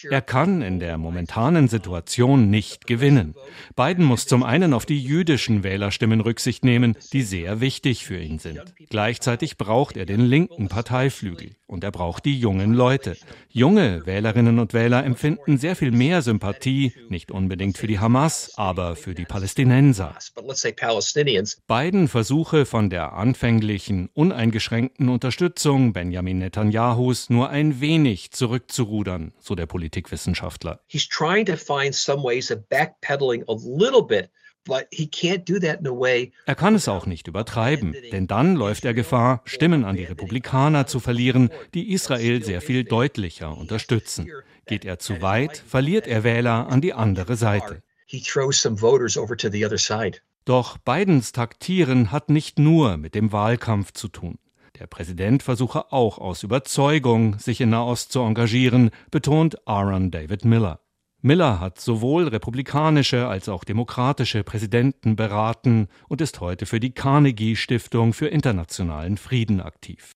Er 0.10 0.22
kann 0.22 0.62
in 0.62 0.80
der 0.80 0.98
momentanen 0.98 1.68
Situation 1.68 2.50
nicht 2.50 2.88
gewinnen. 2.88 3.36
Biden 3.76 4.06
muss 4.06 4.26
zum 4.26 4.44
einen 4.44 4.74
auf 4.74 4.86
die 4.86 5.02
jüdischen 5.02 5.64
Wählerstimmen 5.64 6.22
Rücksicht 6.22 6.64
nehmen, 6.64 6.96
die 7.14 7.24
sehr 7.24 7.60
wichtig 7.62 8.06
für 8.06 8.20
ihn 8.20 8.40
sind. 8.40 8.74
Gleichzeitig 8.90 9.58
braucht 9.58 9.98
er 9.98 10.06
den 10.06 10.22
linken 10.22 10.70
Parteiflügel 10.70 11.56
und 11.68 11.84
er 11.84 11.92
braucht 11.92 12.26
die 12.26 12.40
jungen 12.40 12.74
Leute. 12.74 13.18
Junge 13.50 14.06
Wählerinnen 14.06 14.60
und 14.60 14.74
Wähler 14.74 15.04
empfinden 15.04 15.58
sehr 15.58 15.76
viel 15.76 15.92
mehr 15.92 16.22
Sympathie, 16.22 16.94
nicht 17.10 17.32
unbedingt 17.32 17.78
für 17.78 17.88
die 17.88 18.00
Hamas, 18.00 18.52
aber 18.56 18.96
für 18.96 19.16
die 19.16 19.26
Palästinenser. 19.26 20.16
Biden 21.68 22.08
Versuche 22.08 22.66
von 22.66 22.90
der 22.90 23.14
anfänglichen 23.14 24.10
uneingeschränkten 24.14 25.10
Unterstützung 25.10 25.94
Benjamin 25.94 26.40
Netanyahus 26.40 27.30
nur 27.30 27.50
ein 27.50 27.82
wenig 27.82 28.32
zurückzurudern, 28.32 29.34
so 29.40 29.56
der 29.56 29.66
Politikwissenschaftler. 29.66 30.80
He's 30.88 31.08
trying 31.08 31.46
to 31.46 31.56
find 31.56 31.96
some 31.96 32.24
ways 32.24 32.52
of 32.52 32.60
backpedaling 32.70 33.44
a 33.48 33.54
little 33.54 34.04
bit. 34.04 34.30
Er 36.46 36.56
kann 36.56 36.76
es 36.76 36.88
auch 36.88 37.06
nicht 37.06 37.28
übertreiben, 37.28 37.96
denn 38.12 38.28
dann 38.28 38.56
läuft 38.56 38.86
er 38.86 38.94
Gefahr, 38.96 39.42
Stimmen 39.46 39.86
an 39.86 39.96
die 39.96 40.06
Republikaner 40.06 40.88
zu 40.88 41.00
verlieren, 41.00 41.52
die 41.74 41.92
Israel 41.92 42.44
sehr 42.44 42.62
viel 42.62 42.84
deutlicher 42.84 43.56
unterstützen. 43.56 44.32
Geht 44.66 44.86
er 44.86 44.98
zu 44.98 45.22
weit, 45.22 45.58
verliert 45.58 46.08
er 46.08 46.24
Wähler 46.24 46.68
an 46.68 46.82
die 46.82 46.94
andere 46.94 47.36
Seite. 47.36 47.84
Doch 50.46 50.78
Bidens 50.78 51.32
Taktieren 51.32 52.12
hat 52.12 52.30
nicht 52.30 52.60
nur 52.60 52.98
mit 52.98 53.16
dem 53.16 53.32
Wahlkampf 53.32 53.94
zu 53.94 54.08
tun. 54.08 54.38
Der 54.80 54.86
Präsident 54.86 55.42
versuche 55.42 55.92
auch 55.92 56.20
aus 56.20 56.44
Überzeugung, 56.44 57.40
sich 57.40 57.62
in 57.62 57.72
Nahost 57.72 58.12
zu 58.12 58.20
engagieren, 58.20 58.92
betont 59.10 59.68
Aaron 59.68 60.12
David 60.12 60.46
Miller. 60.46 60.85
Miller 61.26 61.60
hat 61.60 61.82
sowohl 61.82 62.28
republikanische 62.28 63.28
als 63.28 63.50
auch 63.50 63.64
demokratische 63.64 64.44
Präsidenten 64.44 65.16
beraten 65.16 65.88
und 66.08 66.22
ist 66.22 66.40
heute 66.40 66.68
für 66.68 66.80
die 66.80 66.92
Carnegie 66.92 67.56
Stiftung 67.56 68.14
für 68.14 68.28
internationalen 68.28 69.18
Frieden 69.18 69.60
aktiv. 69.60 70.12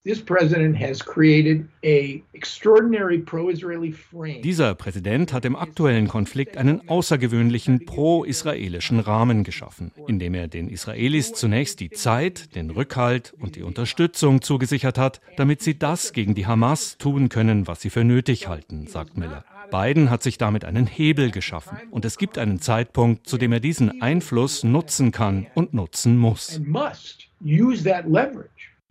Dieser 4.44 4.76
Präsident 4.76 5.34
hat 5.34 5.46
im 5.46 5.56
aktuellen 5.56 6.08
Konflikt 6.08 6.58
einen 6.58 6.88
außergewöhnlichen 6.88 7.86
pro-israelischen 7.88 9.00
Rahmen 9.00 9.44
geschaffen, 9.44 9.92
indem 10.06 10.36
er 10.36 10.48
den 10.48 10.70
Israelis 10.70 11.34
zunächst 11.34 11.80
die 11.80 11.90
Zeit, 11.90 12.54
den 12.54 12.70
Rückhalt 12.70 13.34
und 13.40 13.56
die 13.56 13.64
Unterstützung 13.64 14.44
zugesichert 14.44 15.00
hat, 15.00 15.22
damit 15.38 15.64
sie 15.64 15.80
das 15.80 16.14
gegen 16.14 16.36
die 16.36 16.46
Hamas 16.46 17.00
tun 17.00 17.30
können, 17.30 17.66
was 17.66 17.82
sie 17.82 17.90
für 17.90 18.04
nötig 18.04 18.48
halten, 18.48 18.86
sagt 18.86 19.18
Miller. 19.18 19.44
Biden 19.72 20.10
hat 20.10 20.24
sich 20.24 20.38
damit 20.38 20.66
einen 20.66 20.88
Hebel 20.88 21.32
geschaffen. 21.32 21.78
Und 21.92 22.06
es 22.06 22.18
gibt 22.18 22.38
einen 22.38 22.60
Zeitpunkt, 22.60 23.28
zu 23.28 23.38
dem 23.38 23.52
er 23.52 23.60
diesen 23.60 24.02
Einfluss 24.02 24.64
nutzen 24.64 25.12
kann 25.12 25.48
und 25.56 25.74
nutzen 25.74 26.18
muss. 26.18 26.62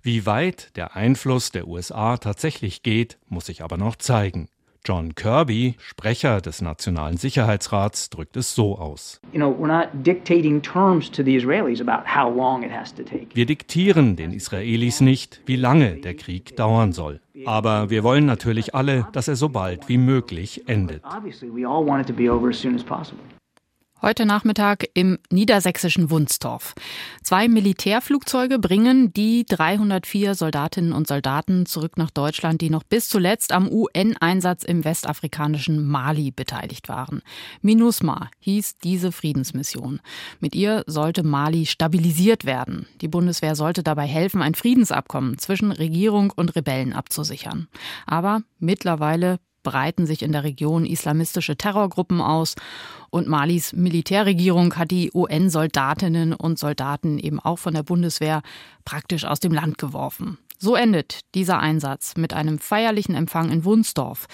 Wie 0.02 0.26
weit 0.26 0.76
der 0.76 0.96
Einfluss 0.96 1.50
der 1.50 1.66
USA 1.68 2.16
tatsächlich 2.16 2.82
geht, 2.82 3.18
muss 3.28 3.46
sich 3.46 3.62
aber 3.62 3.76
noch 3.76 3.96
zeigen. 3.96 4.48
John 4.88 5.14
Kirby, 5.14 5.74
Sprecher 5.76 6.40
des 6.40 6.62
Nationalen 6.62 7.18
Sicherheitsrats, 7.18 8.08
drückt 8.08 8.38
es 8.38 8.54
so 8.54 8.78
aus. 8.78 9.20
Wir 13.34 13.46
diktieren 13.46 14.16
den 14.16 14.32
Israelis 14.32 15.02
nicht, 15.02 15.42
wie 15.44 15.56
lange 15.56 15.96
der 15.96 16.14
Krieg 16.14 16.56
dauern 16.56 16.92
soll. 16.92 17.20
Aber 17.44 17.90
wir 17.90 18.02
wollen 18.02 18.24
natürlich 18.24 18.74
alle, 18.74 19.06
dass 19.12 19.28
er 19.28 19.36
so 19.36 19.50
bald 19.50 19.90
wie 19.90 19.98
möglich 19.98 20.66
endet. 20.66 21.02
Heute 24.00 24.26
Nachmittag 24.26 24.86
im 24.94 25.18
niedersächsischen 25.28 26.08
Wunstorf. 26.08 26.76
Zwei 27.24 27.48
Militärflugzeuge 27.48 28.60
bringen 28.60 29.12
die 29.12 29.44
304 29.44 30.36
Soldatinnen 30.36 30.92
und 30.92 31.08
Soldaten 31.08 31.66
zurück 31.66 31.96
nach 31.96 32.12
Deutschland, 32.12 32.60
die 32.60 32.70
noch 32.70 32.84
bis 32.84 33.08
zuletzt 33.08 33.50
am 33.50 33.68
UN-Einsatz 33.68 34.62
im 34.62 34.84
westafrikanischen 34.84 35.84
Mali 35.84 36.30
beteiligt 36.30 36.88
waren. 36.88 37.22
MINUSMA 37.62 38.30
hieß 38.38 38.78
diese 38.78 39.10
Friedensmission. 39.10 39.98
Mit 40.38 40.54
ihr 40.54 40.84
sollte 40.86 41.24
Mali 41.24 41.66
stabilisiert 41.66 42.44
werden. 42.44 42.86
Die 43.00 43.08
Bundeswehr 43.08 43.56
sollte 43.56 43.82
dabei 43.82 44.06
helfen, 44.06 44.42
ein 44.42 44.54
Friedensabkommen 44.54 45.38
zwischen 45.38 45.72
Regierung 45.72 46.32
und 46.36 46.54
Rebellen 46.54 46.92
abzusichern. 46.92 47.66
Aber 48.06 48.42
mittlerweile 48.60 49.40
breiten 49.68 50.06
sich 50.06 50.22
in 50.22 50.32
der 50.32 50.44
Region 50.44 50.86
islamistische 50.86 51.56
Terrorgruppen 51.56 52.22
aus 52.22 52.54
und 53.10 53.28
Malis 53.28 53.74
Militärregierung 53.74 54.74
hat 54.76 54.90
die 54.90 55.10
UN-Soldatinnen 55.12 56.32
und 56.32 56.58
Soldaten 56.58 57.18
eben 57.18 57.38
auch 57.38 57.58
von 57.58 57.74
der 57.74 57.82
Bundeswehr 57.82 58.40
praktisch 58.86 59.26
aus 59.26 59.40
dem 59.40 59.52
Land 59.52 59.76
geworfen. 59.76 60.38
So 60.58 60.74
endet 60.74 61.20
dieser 61.34 61.58
Einsatz 61.60 62.16
mit 62.16 62.32
einem 62.32 62.58
feierlichen 62.58 63.14
Empfang 63.14 63.50
in 63.50 63.66
Wunsdorf, 63.66 64.26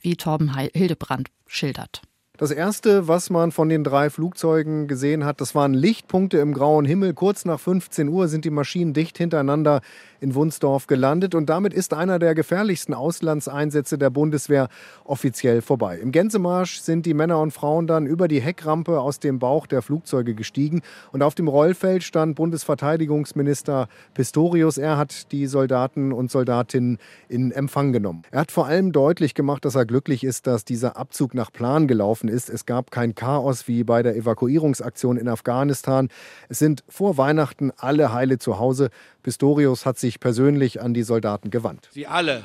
wie 0.00 0.16
Torben 0.16 0.54
Hildebrand 0.54 1.28
schildert. 1.46 2.02
Das 2.36 2.50
erste, 2.50 3.06
was 3.06 3.30
man 3.30 3.52
von 3.52 3.68
den 3.68 3.84
drei 3.84 4.10
Flugzeugen 4.10 4.88
gesehen 4.88 5.24
hat, 5.24 5.40
das 5.40 5.54
waren 5.54 5.72
Lichtpunkte 5.72 6.38
im 6.38 6.52
grauen 6.52 6.84
Himmel. 6.84 7.14
Kurz 7.14 7.44
nach 7.44 7.60
15 7.60 8.08
Uhr 8.08 8.26
sind 8.26 8.44
die 8.44 8.50
Maschinen 8.50 8.92
dicht 8.92 9.16
hintereinander 9.18 9.82
in 10.24 10.34
Wunsdorf 10.34 10.86
gelandet 10.86 11.34
und 11.34 11.50
damit 11.50 11.74
ist 11.74 11.92
einer 11.92 12.18
der 12.18 12.34
gefährlichsten 12.34 12.94
Auslandseinsätze 12.94 13.98
der 13.98 14.08
Bundeswehr 14.08 14.68
offiziell 15.04 15.60
vorbei. 15.60 15.98
Im 15.98 16.12
Gänsemarsch 16.12 16.80
sind 16.80 17.04
die 17.04 17.12
Männer 17.12 17.40
und 17.40 17.50
Frauen 17.50 17.86
dann 17.86 18.06
über 18.06 18.26
die 18.26 18.40
Heckrampe 18.40 19.00
aus 19.00 19.20
dem 19.20 19.38
Bauch 19.38 19.66
der 19.66 19.82
Flugzeuge 19.82 20.34
gestiegen 20.34 20.80
und 21.12 21.22
auf 21.22 21.34
dem 21.34 21.46
Rollfeld 21.46 22.02
stand 22.02 22.36
Bundesverteidigungsminister 22.36 23.88
Pistorius. 24.14 24.78
Er 24.78 24.96
hat 24.96 25.30
die 25.30 25.46
Soldaten 25.46 26.10
und 26.10 26.30
Soldatinnen 26.30 26.96
in 27.28 27.52
Empfang 27.52 27.92
genommen. 27.92 28.22
Er 28.30 28.40
hat 28.40 28.50
vor 28.50 28.66
allem 28.66 28.92
deutlich 28.92 29.34
gemacht, 29.34 29.66
dass 29.66 29.74
er 29.74 29.84
glücklich 29.84 30.24
ist, 30.24 30.46
dass 30.46 30.64
dieser 30.64 30.96
Abzug 30.96 31.34
nach 31.34 31.52
Plan 31.52 31.86
gelaufen 31.86 32.30
ist. 32.30 32.48
Es 32.48 32.64
gab 32.64 32.90
kein 32.90 33.14
Chaos 33.14 33.68
wie 33.68 33.84
bei 33.84 34.02
der 34.02 34.16
Evakuierungsaktion 34.16 35.18
in 35.18 35.28
Afghanistan. 35.28 36.08
Es 36.48 36.58
sind 36.58 36.82
vor 36.88 37.18
Weihnachten 37.18 37.72
alle 37.76 38.14
heile 38.14 38.38
zu 38.38 38.58
Hause. 38.58 38.88
Pistorius 39.22 39.86
hat 39.86 39.98
sich 39.98 40.13
persönlich 40.20 40.80
an 40.80 40.94
die 40.94 41.02
Soldaten 41.02 41.50
gewandt. 41.50 41.88
Sie 41.92 42.06
alle 42.06 42.42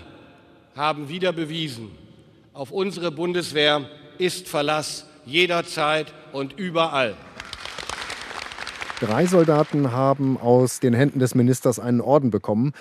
haben 0.75 1.09
wieder 1.09 1.33
bewiesen, 1.33 1.91
auf 2.53 2.71
unsere 2.71 3.11
Bundeswehr 3.11 3.85
ist 4.17 4.47
Verlass 4.47 5.05
jederzeit 5.25 6.13
und 6.33 6.57
überall. 6.57 7.15
Drei 8.99 9.25
Soldaten 9.25 9.93
haben 9.93 10.37
aus 10.37 10.81
den 10.81 10.93
Händen 10.93 11.19
des 11.19 11.35
Ministers 11.35 11.79
einen 11.79 12.01
Orden 12.01 12.31
bekommen. 12.31 12.73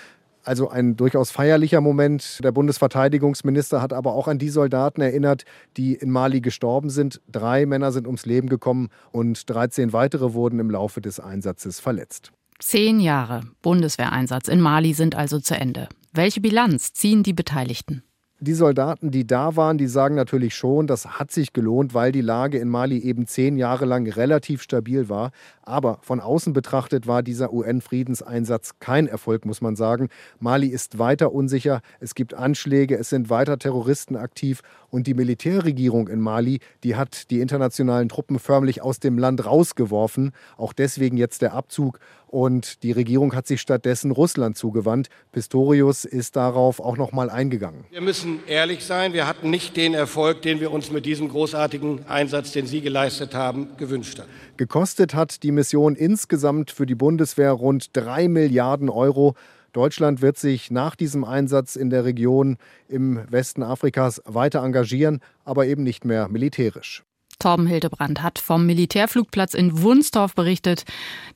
Also 0.43 0.69
ein 0.69 0.97
durchaus 0.97 1.31
feierlicher 1.31 1.81
Moment. 1.81 2.43
Der 2.43 2.51
Bundesverteidigungsminister 2.51 3.81
hat 3.81 3.93
aber 3.93 4.15
auch 4.15 4.27
an 4.27 4.39
die 4.39 4.49
Soldaten 4.49 5.01
erinnert, 5.01 5.45
die 5.77 5.95
in 5.95 6.11
Mali 6.11 6.41
gestorben 6.41 6.91
sind. 6.91 7.21
Drei 7.31 7.67
Männer 7.67 7.93
sind 7.93 8.07
ums 8.07 8.27
Leben 8.27 8.49
gekommen 8.49 8.89
und 9.13 9.49
13 9.49 9.93
weitere 9.93 10.33
wurden 10.33 10.59
im 10.59 10.71
Laufe 10.71 11.01
des 11.01 11.21
Einsatzes 11.21 11.79
verletzt. 11.79 12.33
Zehn 12.61 12.99
Jahre 12.99 13.43
Bundeswehreinsatz 13.63 14.49
in 14.49 14.61
Mali 14.61 14.93
sind 14.93 15.15
also 15.15 15.39
zu 15.39 15.55
Ende. 15.55 15.89
Welche 16.13 16.41
Bilanz 16.41 16.93
ziehen 16.93 17.23
die 17.23 17.33
Beteiligten? 17.33 18.03
Die 18.41 18.55
Soldaten, 18.55 19.13
die 19.13 19.25
da 19.25 19.55
waren, 19.55 19.79
die 19.79 19.87
sagen 19.87 20.17
natürlich 20.17 20.57
schon, 20.57 20.89
das 20.89 21.07
hat 21.07 21.31
sich 21.31 21.53
gelohnt, 21.53 21.95
weil 21.95 22.11
die 22.11 22.21
Lage 22.21 22.59
in 22.59 22.69
Mali 22.69 22.99
eben 22.99 23.29
zehn 23.29 23.57
Jahre 23.57 23.85
lang 23.85 24.09
relativ 24.11 24.63
stabil 24.63 25.09
war. 25.09 25.31
Aber 25.69 25.99
von 26.01 26.19
außen 26.21 26.55
betrachtet 26.55 27.07
war 27.07 27.23
dieser 27.23 27.53
UN-Friedenseinsatz 27.53 28.77
kein 28.81 29.07
Erfolg, 29.07 29.45
muss 29.45 29.61
man 29.61 29.77
sagen. 29.77 30.09
Mali 30.41 30.69
ist 30.69 30.99
weiter 30.99 31.31
unsicher, 31.33 31.83
es 32.01 32.15
gibt 32.15 32.33
Anschläge, 32.33 32.97
es 32.97 33.11
sind 33.11 33.29
weiter 33.29 33.59
Terroristen 33.59 34.17
aktiv 34.17 34.63
und 34.91 35.07
die 35.07 35.13
Militärregierung 35.13 36.09
in 36.09 36.21
Mali, 36.21 36.61
die 36.85 36.97
hat 36.97 37.31
die 37.31 37.41
internationalen 37.41 38.09
Truppen 38.09 38.39
förmlich 38.39 38.81
aus 38.83 38.99
dem 38.99 39.19
Land 39.19 39.45
rausgeworfen. 39.45 40.33
Auch 40.57 40.73
deswegen 40.73 41.19
jetzt 41.19 41.43
der 41.43 41.53
Abzug. 41.53 42.01
Und 42.27 42.83
die 42.83 42.93
Regierung 42.93 43.35
hat 43.35 43.47
sich 43.47 43.61
stattdessen 43.61 44.11
Russland 44.11 44.57
zugewandt. 44.57 45.09
Pistorius 45.33 46.05
ist 46.05 46.37
darauf 46.37 46.79
auch 46.79 46.99
noch 46.99 47.13
mal 47.13 47.31
eingegangen. 47.31 47.85
Wir 47.91 48.03
müssen 48.03 48.41
ehrlich 48.47 48.85
sein, 48.85 49.15
wir 49.15 49.27
hatten 49.27 49.49
nicht 49.49 49.77
den 49.79 49.95
Erfolg, 49.95 50.43
den 50.43 50.61
wir 50.61 50.71
uns 50.71 50.91
mit 50.91 51.07
diesem 51.07 51.31
großartigen 51.31 52.07
Einsatz, 52.07 52.53
den 52.53 52.67
Sie 52.67 52.83
geleistet 52.83 53.35
haben, 53.35 53.69
gewünscht 53.79 54.19
haben. 54.19 54.29
Gekostet 54.59 55.15
hat 55.15 55.43
die 55.43 55.53
Mission 55.59 55.97
insgesamt 55.97 56.71
für 56.71 56.87
die 56.87 56.95
Bundeswehr 56.95 57.51
rund 57.51 57.89
drei 57.93 58.29
Milliarden 58.29 58.89
Euro. 58.89 59.35
Deutschland 59.73 60.23
wird 60.23 60.39
sich 60.39 60.71
nach 60.71 60.95
diesem 60.95 61.25
Einsatz 61.25 61.75
in 61.75 61.91
der 61.91 62.05
Region 62.05 62.59
im 62.87 63.21
Westen 63.29 63.65
Afrikas 63.65 64.23
weiter 64.25 64.63
engagieren, 64.63 65.19
aber 65.45 65.67
eben 65.67 65.83
nicht 65.83 66.05
mehr 66.05 66.29
militärisch. 66.29 67.03
Torben 67.41 67.67
Hildebrand 67.67 68.23
hat 68.23 68.39
vom 68.39 68.67
Militärflugplatz 68.67 69.55
in 69.55 69.83
Wunstorf 69.83 70.37
berichtet. 70.37 70.85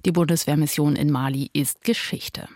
Die 0.07 0.13
Bundeswehrmission 0.13 0.95
in 0.95 1.11
Mali 1.11 1.51
ist 1.53 1.83
Geschichte. 1.83 2.47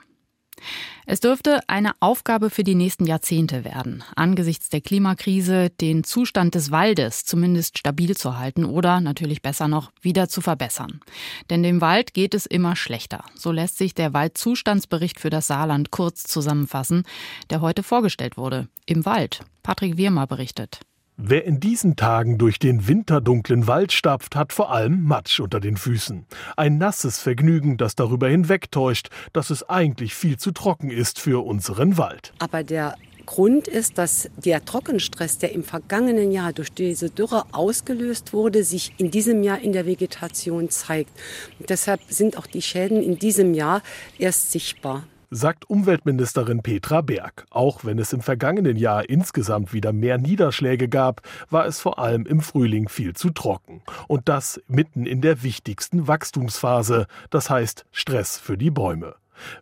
Es 1.07 1.21
dürfte 1.21 1.61
eine 1.69 1.93
Aufgabe 2.01 2.51
für 2.51 2.65
die 2.65 2.75
nächsten 2.75 3.07
Jahrzehnte 3.07 3.65
werden, 3.65 4.03
angesichts 4.17 4.69
der 4.69 4.81
Klimakrise 4.81 5.71
den 5.71 6.03
Zustand 6.03 6.55
des 6.55 6.71
Waldes 6.71 7.25
zumindest 7.25 7.79
stabil 7.79 8.17
zu 8.17 8.39
halten 8.39 8.65
oder 8.65 9.01
natürlich 9.01 9.43
besser 9.43 9.69
noch 9.69 9.93
wieder 10.01 10.29
zu 10.29 10.41
verbessern. 10.41 11.01
Denn 11.49 11.63
dem 11.63 11.81
Wald 11.81 12.15
geht 12.15 12.35
es 12.35 12.47
immer 12.47 12.75
schlechter. 12.75 13.25
So 13.35 13.53
lässt 13.53 13.79
sich 13.79 13.95
der 13.95 14.15
Waldzustandsbericht 14.15 15.21
für 15.21 15.31
das 15.31 15.47
Saarland 15.47 15.91
kurz 15.91 16.25
zusammenfassen, 16.25 17.05
der 17.51 17.61
heute 17.61 17.83
vorgestellt 17.83 18.37
wurde. 18.37 18.69
Im 18.87 19.05
Wald. 19.05 19.41
Patrick 19.63 19.97
Wirmer 19.97 20.27
berichtet. 20.27 20.81
Wer 21.19 21.45
in 21.45 21.61
diesen 21.61 21.97
Tagen 21.97 22.37
durch 22.37 22.59
den 22.59 22.89
winterdunklen 22.89 23.67
Wald 23.67 23.93
stapft, 23.93 24.37
hat 24.37 24.53
vor 24.53 24.71
allem 24.71 25.03
Matsch 25.03 25.41
unter 25.41 25.61
den 25.61 25.79
Füßen. 25.79 26.27
Ein 26.59 26.77
nasses 26.77 27.19
Vergnügen, 27.19 27.79
das 27.79 27.95
darüber 27.95 28.29
hinwegtäuscht, 28.29 29.09
dass 29.33 29.49
es 29.49 29.67
eigentlich 29.67 30.15
viel 30.15 30.37
zu 30.37 30.53
trocken 30.53 30.91
ist 30.91 31.19
für 31.19 31.47
unseren 31.47 31.97
Wald. 31.97 32.35
Aber 32.39 32.63
der 32.63 32.97
Grund 33.25 33.67
ist, 33.67 33.97
dass 33.97 34.29
der 34.37 34.67
Trockenstress, 34.67 35.39
der 35.39 35.53
im 35.53 35.65
vergangenen 35.65 36.33
Jahr 36.33 36.53
durch 36.53 36.71
diese 36.71 37.09
Dürre 37.09 37.45
ausgelöst 37.53 38.35
wurde, 38.35 38.63
sich 38.63 38.93
in 38.99 39.11
diesem 39.11 39.43
Jahr 39.43 39.59
in 39.59 39.73
der 39.73 39.87
Vegetation 39.87 40.69
zeigt. 40.69 41.11
Und 41.59 41.71
deshalb 41.71 42.01
sind 42.11 42.37
auch 42.37 42.47
die 42.47 42.63
Schäden 42.63 43.03
in 43.03 43.19
diesem 43.19 43.55
Jahr 43.55 43.83
erst 44.19 44.53
sichtbar 44.53 45.05
sagt 45.31 45.69
Umweltministerin 45.69 46.63
Petra 46.63 47.01
Berg. 47.01 47.47
Auch 47.51 47.85
wenn 47.85 47.99
es 47.99 48.13
im 48.13 48.21
vergangenen 48.21 48.77
Jahr 48.77 49.09
insgesamt 49.09 49.73
wieder 49.73 49.93
mehr 49.93 50.19
Niederschläge 50.19 50.89
gab, 50.89 51.23
war 51.51 51.67
es 51.67 51.81
vor 51.81 51.99
allem 51.99 52.27
im 52.27 52.41
Frühling 52.41 52.89
viel 52.89 53.15
zu 53.15 53.31
trocken. 53.31 53.83
Und 54.09 54.29
das 54.29 54.61
mitten 54.69 55.07
in 55.07 55.21
der 55.21 55.43
wichtigsten 55.43 56.09
Wachstumsphase, 56.09 57.07
das 57.31 57.51
heißt 57.51 57.87
Stress 57.93 58.39
für 58.39 58.57
die 58.57 58.71
Bäume. 58.71 59.15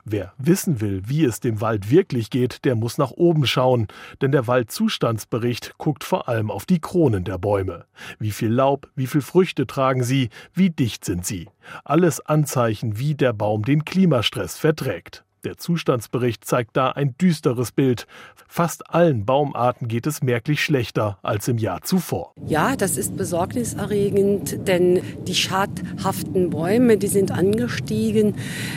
Wer 0.05 0.33
wissen 0.39 0.81
will, 0.81 1.03
wie 1.07 1.25
es 1.25 1.41
dem 1.41 1.61
Wald 1.61 1.91
wirklich 1.91 2.31
geht, 2.31 2.65
der 2.65 2.75
muss 2.75 2.99
nach 2.99 3.11
oben 3.11 3.47
schauen, 3.47 3.89
denn 4.21 4.33
der 4.33 4.47
Waldzustandsbericht 4.47 5.75
guckt 5.79 6.05
vor 6.05 6.29
allem 6.29 6.51
auf 6.51 6.67
die 6.67 6.81
Kronen 6.81 7.25
der 7.25 7.39
Bäume. 7.39 7.87
Wie 8.19 8.31
viel 8.31 8.51
Laub, 8.51 8.89
wie 8.95 9.07
viel 9.07 9.23
Früchte 9.23 9.67
tragen 9.67 10.05
sie, 10.05 10.31
wie 10.53 10.71
dicht 10.71 11.05
sind 11.05 11.27
sie. 11.27 11.49
Alles 11.85 12.21
Anzeichen, 12.21 12.99
wie 12.99 13.15
der 13.15 13.33
Baum 13.33 13.65
den 13.65 13.85
Klimastress 13.85 14.59
verträgt. 14.59 15.24
Der 15.45 15.59
Zustandsbericht 15.59 16.45
zeigt 16.45 16.77
da 16.77 16.91
ein 16.91 17.17
düsteres 17.19 17.71
Bild. 17.71 18.07
Fast 18.49 18.91
allen 18.91 19.27
Baumarten 19.27 19.89
geht 19.89 20.07
es 20.07 20.23
merklich 20.23 20.65
schlechter 20.65 21.19
als 21.23 21.49
im 21.49 21.59
Jahr 21.59 21.83
zuvor. 21.83 22.33
Ja, 22.47 22.77
das 22.77 22.97
ist 22.97 23.17
besorgniserregend, 23.17 24.67
denn 24.67 25.03
die 25.27 25.35
schadhaften 25.35 26.51
Bäume, 26.51 26.97
die 26.97 27.09
sind 27.09 27.31
angestiegen, 27.31 28.37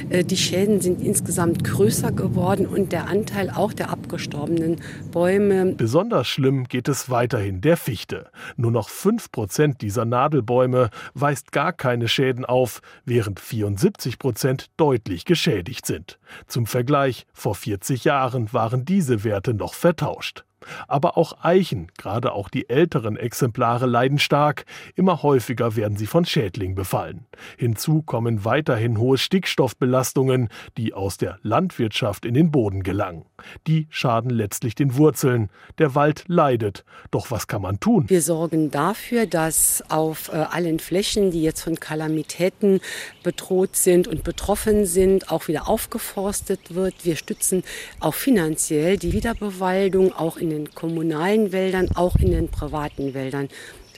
äh, 0.10 0.24
die 0.24 0.36
Schäden 0.36 0.82
sind 0.82 1.02
insgesamt 1.02 1.64
größer 1.64 2.12
geworden 2.12 2.66
und 2.66 2.92
der 2.92 3.08
Anteil 3.08 3.50
auch 3.50 3.72
der 3.72 3.90
abgestorbenen 3.90 4.82
Bäume. 5.12 5.74
Besonders 5.76 6.28
schlimm 6.28 6.66
geht 6.66 6.90
es 6.90 7.10
weiterhin 7.10 7.62
der 7.62 7.78
Fichte. 7.78 8.30
Nur 8.58 8.72
noch 8.72 8.90
5 8.90 9.32
Prozent 9.32 9.82
dieser 9.82 10.04
Nadelbäume 10.04 10.90
weist 11.14 11.52
gar 11.54 11.72
keine 11.72 12.10
Schäden 12.10 12.44
auf, 12.44 12.82
während 13.06 13.40
74 13.40 14.20
Prozent 14.20 14.68
deutlich 14.76 15.24
geschädigt 15.24 15.86
sind. 15.86 16.20
Zum 16.58 16.66
Vergleich, 16.66 17.28
vor 17.34 17.54
40 17.54 18.04
Jahren 18.04 18.52
waren 18.52 18.84
diese 18.84 19.24
Werte 19.24 19.54
noch 19.54 19.76
vertauscht. 19.76 20.44
Aber 20.88 21.18
auch 21.18 21.44
Eichen, 21.44 21.92
gerade 21.98 22.32
auch 22.32 22.50
die 22.50 22.70
älteren 22.70 23.18
Exemplare, 23.18 23.86
leiden 23.86 24.20
stark. 24.20 24.66
Immer 24.96 25.24
häufiger 25.24 25.76
werden 25.76 25.98
sie 25.98 26.08
von 26.08 26.26
Schädlingen 26.26 26.76
befallen. 26.76 27.26
Hinzu 27.58 28.02
kommen 28.02 28.46
weiterhin 28.46 28.98
hohe 28.98 29.18
Stickstoffbelastungen, 29.18 30.50
die 30.78 30.94
aus 30.94 31.18
der 31.18 31.40
Landwirtschaft 31.44 32.26
in 32.26 32.34
den 32.34 32.52
Boden 32.52 32.84
gelangen. 32.84 33.26
Die 33.68 33.88
schaden 33.90 34.30
letztlich 34.32 34.76
den 34.76 34.96
Wurzeln. 34.98 35.50
Der 35.78 35.96
Wald 35.96 36.24
leidet. 36.28 36.84
Doch 37.12 37.32
was 37.32 37.48
kann 37.48 37.62
man 37.62 37.80
tun? 37.80 38.10
Wir 38.10 38.22
sorgen 38.22 38.72
dafür, 38.72 39.28
dass 39.28 39.84
auf 39.90 40.30
äh, 40.30 40.38
allen 40.38 40.80
Flächen, 40.80 41.32
die 41.32 41.44
jetzt 41.44 41.62
von 41.62 41.80
Kalamitäten 41.80 42.80
bedroht 43.24 43.76
sind 43.76 44.08
und 44.08 44.24
betroffen 44.24 44.86
sind, 44.86 45.32
auch 45.32 45.48
wieder 45.48 45.70
aufgeforstet 45.70 46.74
wird. 46.74 47.06
Wir 47.06 47.16
stützen 47.16 47.64
auch 48.00 48.16
finanziell 48.16 48.98
die 48.98 49.14
Wiederbewaldung, 49.14 50.14
auch 50.14 50.38
in 50.38 50.47
den 50.50 50.58
den 50.58 50.74
kommunalen 50.74 51.52
Wäldern, 51.52 51.90
auch 51.96 52.16
in 52.18 52.32
den 52.32 52.50
privaten 52.50 53.14
Wäldern. 53.14 53.50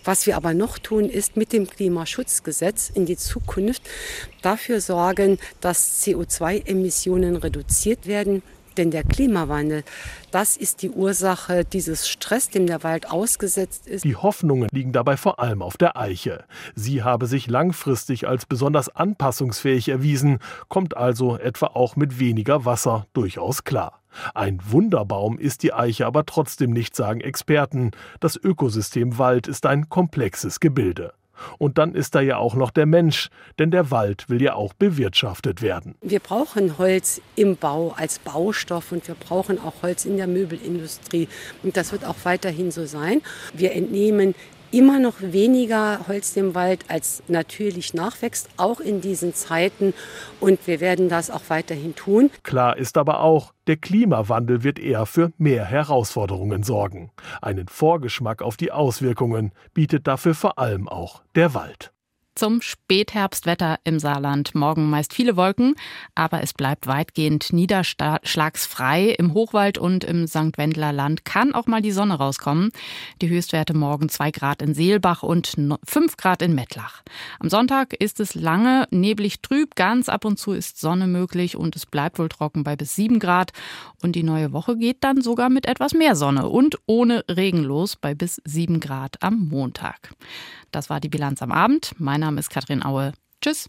Was 0.04 0.26
wir 0.26 0.38
aber 0.38 0.54
noch 0.54 0.80
tun, 0.80 1.10
ist 1.10 1.36
mit 1.36 1.52
dem 1.54 1.68
Klimaschutzgesetz 1.68 2.90
in 2.94 3.06
die 3.06 3.18
Zukunft 3.18 3.84
dafür 4.42 4.82
sorgen, 4.82 5.38
dass 5.62 6.04
CO2-Emissionen 6.04 7.36
reduziert 7.36 8.08
werden. 8.08 8.42
Denn 8.78 8.92
der 8.92 9.04
Klimawandel, 9.04 9.84
das 10.32 10.56
ist 10.56 10.84
die 10.84 10.90
Ursache 10.90 11.66
dieses 11.66 12.08
Stress, 12.08 12.50
dem 12.50 12.66
der 12.66 12.82
Wald 12.84 13.12
ausgesetzt 13.12 13.88
ist. 13.88 14.06
Die 14.06 14.16
Hoffnungen 14.16 14.70
liegen 14.72 14.94
dabei 14.94 15.18
vor 15.18 15.40
allem 15.40 15.62
auf 15.62 15.76
der 15.76 15.98
Eiche. 15.98 16.46
Sie 16.76 17.04
habe 17.04 17.28
sich 17.28 17.48
langfristig 17.48 18.26
als 18.26 18.46
besonders 18.46 18.88
anpassungsfähig 18.96 19.90
erwiesen, 19.90 20.40
kommt 20.70 20.96
also 20.96 21.36
etwa 21.36 21.68
auch 21.68 21.98
mit 21.98 22.20
weniger 22.20 22.64
Wasser 22.64 23.06
durchaus 23.12 23.66
klar. 23.66 23.99
Ein 24.34 24.60
Wunderbaum 24.66 25.38
ist 25.38 25.64
die 25.64 25.74
Eiche 25.74 26.06
aber 26.06 26.26
trotzdem 26.26 26.72
nicht, 26.72 26.96
sagen 26.96 27.22
Experten. 27.22 27.92
Das 28.20 28.36
Ökosystem 28.36 29.18
Wald 29.18 29.48
ist 29.48 29.66
ein 29.66 29.90
komplexes 29.90 30.60
Gebilde. 30.60 31.14
Und 31.58 31.78
dann 31.78 31.96
ist 31.96 32.16
da 32.16 32.22
ja 32.22 32.38
auch 32.38 32.56
noch 32.56 32.72
der 32.72 32.86
Mensch, 32.86 33.30
denn 33.58 33.72
der 33.72 33.92
Wald 33.92 34.30
will 34.30 34.42
ja 34.42 34.56
auch 34.56 34.74
bewirtschaftet 34.74 35.62
werden. 35.62 35.96
Wir 36.02 36.20
brauchen 36.20 36.78
Holz 36.78 37.22
im 37.36 37.56
Bau 37.56 37.94
als 37.96 38.20
Baustoff 38.20 38.92
und 38.92 39.08
wir 39.08 39.16
brauchen 39.16 39.60
auch 39.60 39.82
Holz 39.82 40.06
in 40.06 40.18
der 40.18 40.28
Möbelindustrie. 40.28 41.28
Und 41.64 41.78
das 41.78 41.92
wird 41.92 42.06
auch 42.06 42.18
weiterhin 42.24 42.72
so 42.72 42.86
sein. 42.86 43.22
Wir 43.54 43.74
entnehmen 43.74 44.36
immer 44.72 45.00
noch 45.00 45.16
weniger 45.22 46.08
Holz 46.08 46.34
dem 46.34 46.56
Wald 46.56 46.86
als 46.88 47.24
natürlich 47.28 47.94
nachwächst, 47.94 48.50
auch 48.58 48.80
in 48.80 49.02
diesen 49.02 49.34
Zeiten. 49.34 49.94
Und 50.40 50.66
wir 50.68 50.80
werden 50.80 51.10
das 51.10 51.32
auch 51.32 51.44
weiterhin 51.50 51.96
tun. 51.96 52.30
Klar 52.44 52.78
ist 52.78 52.98
aber 52.98 53.22
auch, 53.22 53.54
der 53.68 53.78
Klimawandel 53.78 54.64
wird 54.64 54.80
eher 54.80 55.06
für 55.06 55.32
mehr 55.38 55.66
Herausforderungen 55.66 56.64
sorgen. 56.64 57.12
Einen 57.42 57.68
Vorgeschmack 57.68 58.42
auf 58.42 58.58
die 58.58 58.72
Auswirkungen 58.72 59.52
bietet 59.74 60.08
dafür 60.08 60.34
vor 60.34 60.58
allem 60.60 60.88
auch 60.88 61.22
der 61.36 61.54
Wald. 61.54 61.92
Zum 62.40 62.62
Spätherbstwetter 62.62 63.80
im 63.84 64.00
Saarland. 64.00 64.56
Morgen 64.56 64.90
meist 64.90 65.14
viele 65.14 65.36
Wolken, 65.36 65.76
aber 66.16 66.42
es 66.42 66.54
bleibt 66.54 66.88
weitgehend 66.88 67.52
niederschlagsfrei. 67.52 69.10
Im 69.10 69.34
Hochwald 69.34 69.78
und 69.78 70.06
im 70.06 70.26
St. 70.26 70.58
Wendler 70.58 70.94
Land 70.94 71.26
kann 71.26 71.54
auch 71.54 71.68
mal 71.68 71.82
die 71.82 71.92
Sonne 71.92 72.14
rauskommen. 72.14 72.72
Die 73.22 73.28
Höchstwerte 73.28 73.74
morgen 73.74 74.08
2 74.08 74.32
Grad 74.32 74.62
in 74.62 74.74
Seelbach 74.74 75.22
und 75.22 75.58
5 75.84 76.16
Grad 76.16 76.42
in 76.42 76.56
Mettlach. 76.56 77.04
Am 77.40 77.50
Sonntag 77.50 77.94
ist 77.94 78.22
es 78.22 78.36
lange 78.36 78.88
neblig 78.90 79.42
trüb, 79.42 79.76
ganz 79.76 80.08
ab 80.08 80.24
und 80.24 80.40
zu 80.40 80.54
ist 80.54 80.80
Sonne 80.80 81.08
möglich 81.08 81.58
und 81.58 81.76
es 81.76 81.86
bleibt 81.86 82.20
wohl 82.20 82.30
trocken 82.30 82.64
bei 82.64 82.78
bis 82.78 82.96
7 82.96 83.20
Grad. 83.20 83.52
Und 84.02 84.16
die 84.16 84.24
neue 84.24 84.54
Woche 84.54 84.78
geht 84.78 85.04
dann 85.04 85.22
sogar 85.22 85.50
mit 85.50 85.66
etwas 85.66 85.94
mehr 85.94 86.16
Sonne 86.16 86.48
und 86.48 86.80
ohne 86.86 87.26
Regen 87.30 87.64
los 87.66 87.98
bei 87.98 88.16
bis 88.16 88.42
7 88.46 88.80
Grad 88.80 89.22
am 89.22 89.50
Montag. 89.50 90.16
Das 90.72 90.90
war 90.90 91.00
die 91.00 91.10
Bilanz 91.10 91.42
am 91.42 91.52
Abend. 91.52 91.92
Mein 91.98 92.20
Name 92.30 92.40
ist 92.42 92.52
Katrin 92.52 92.84
Aue. 92.84 93.14
Tschüss. 93.42 93.68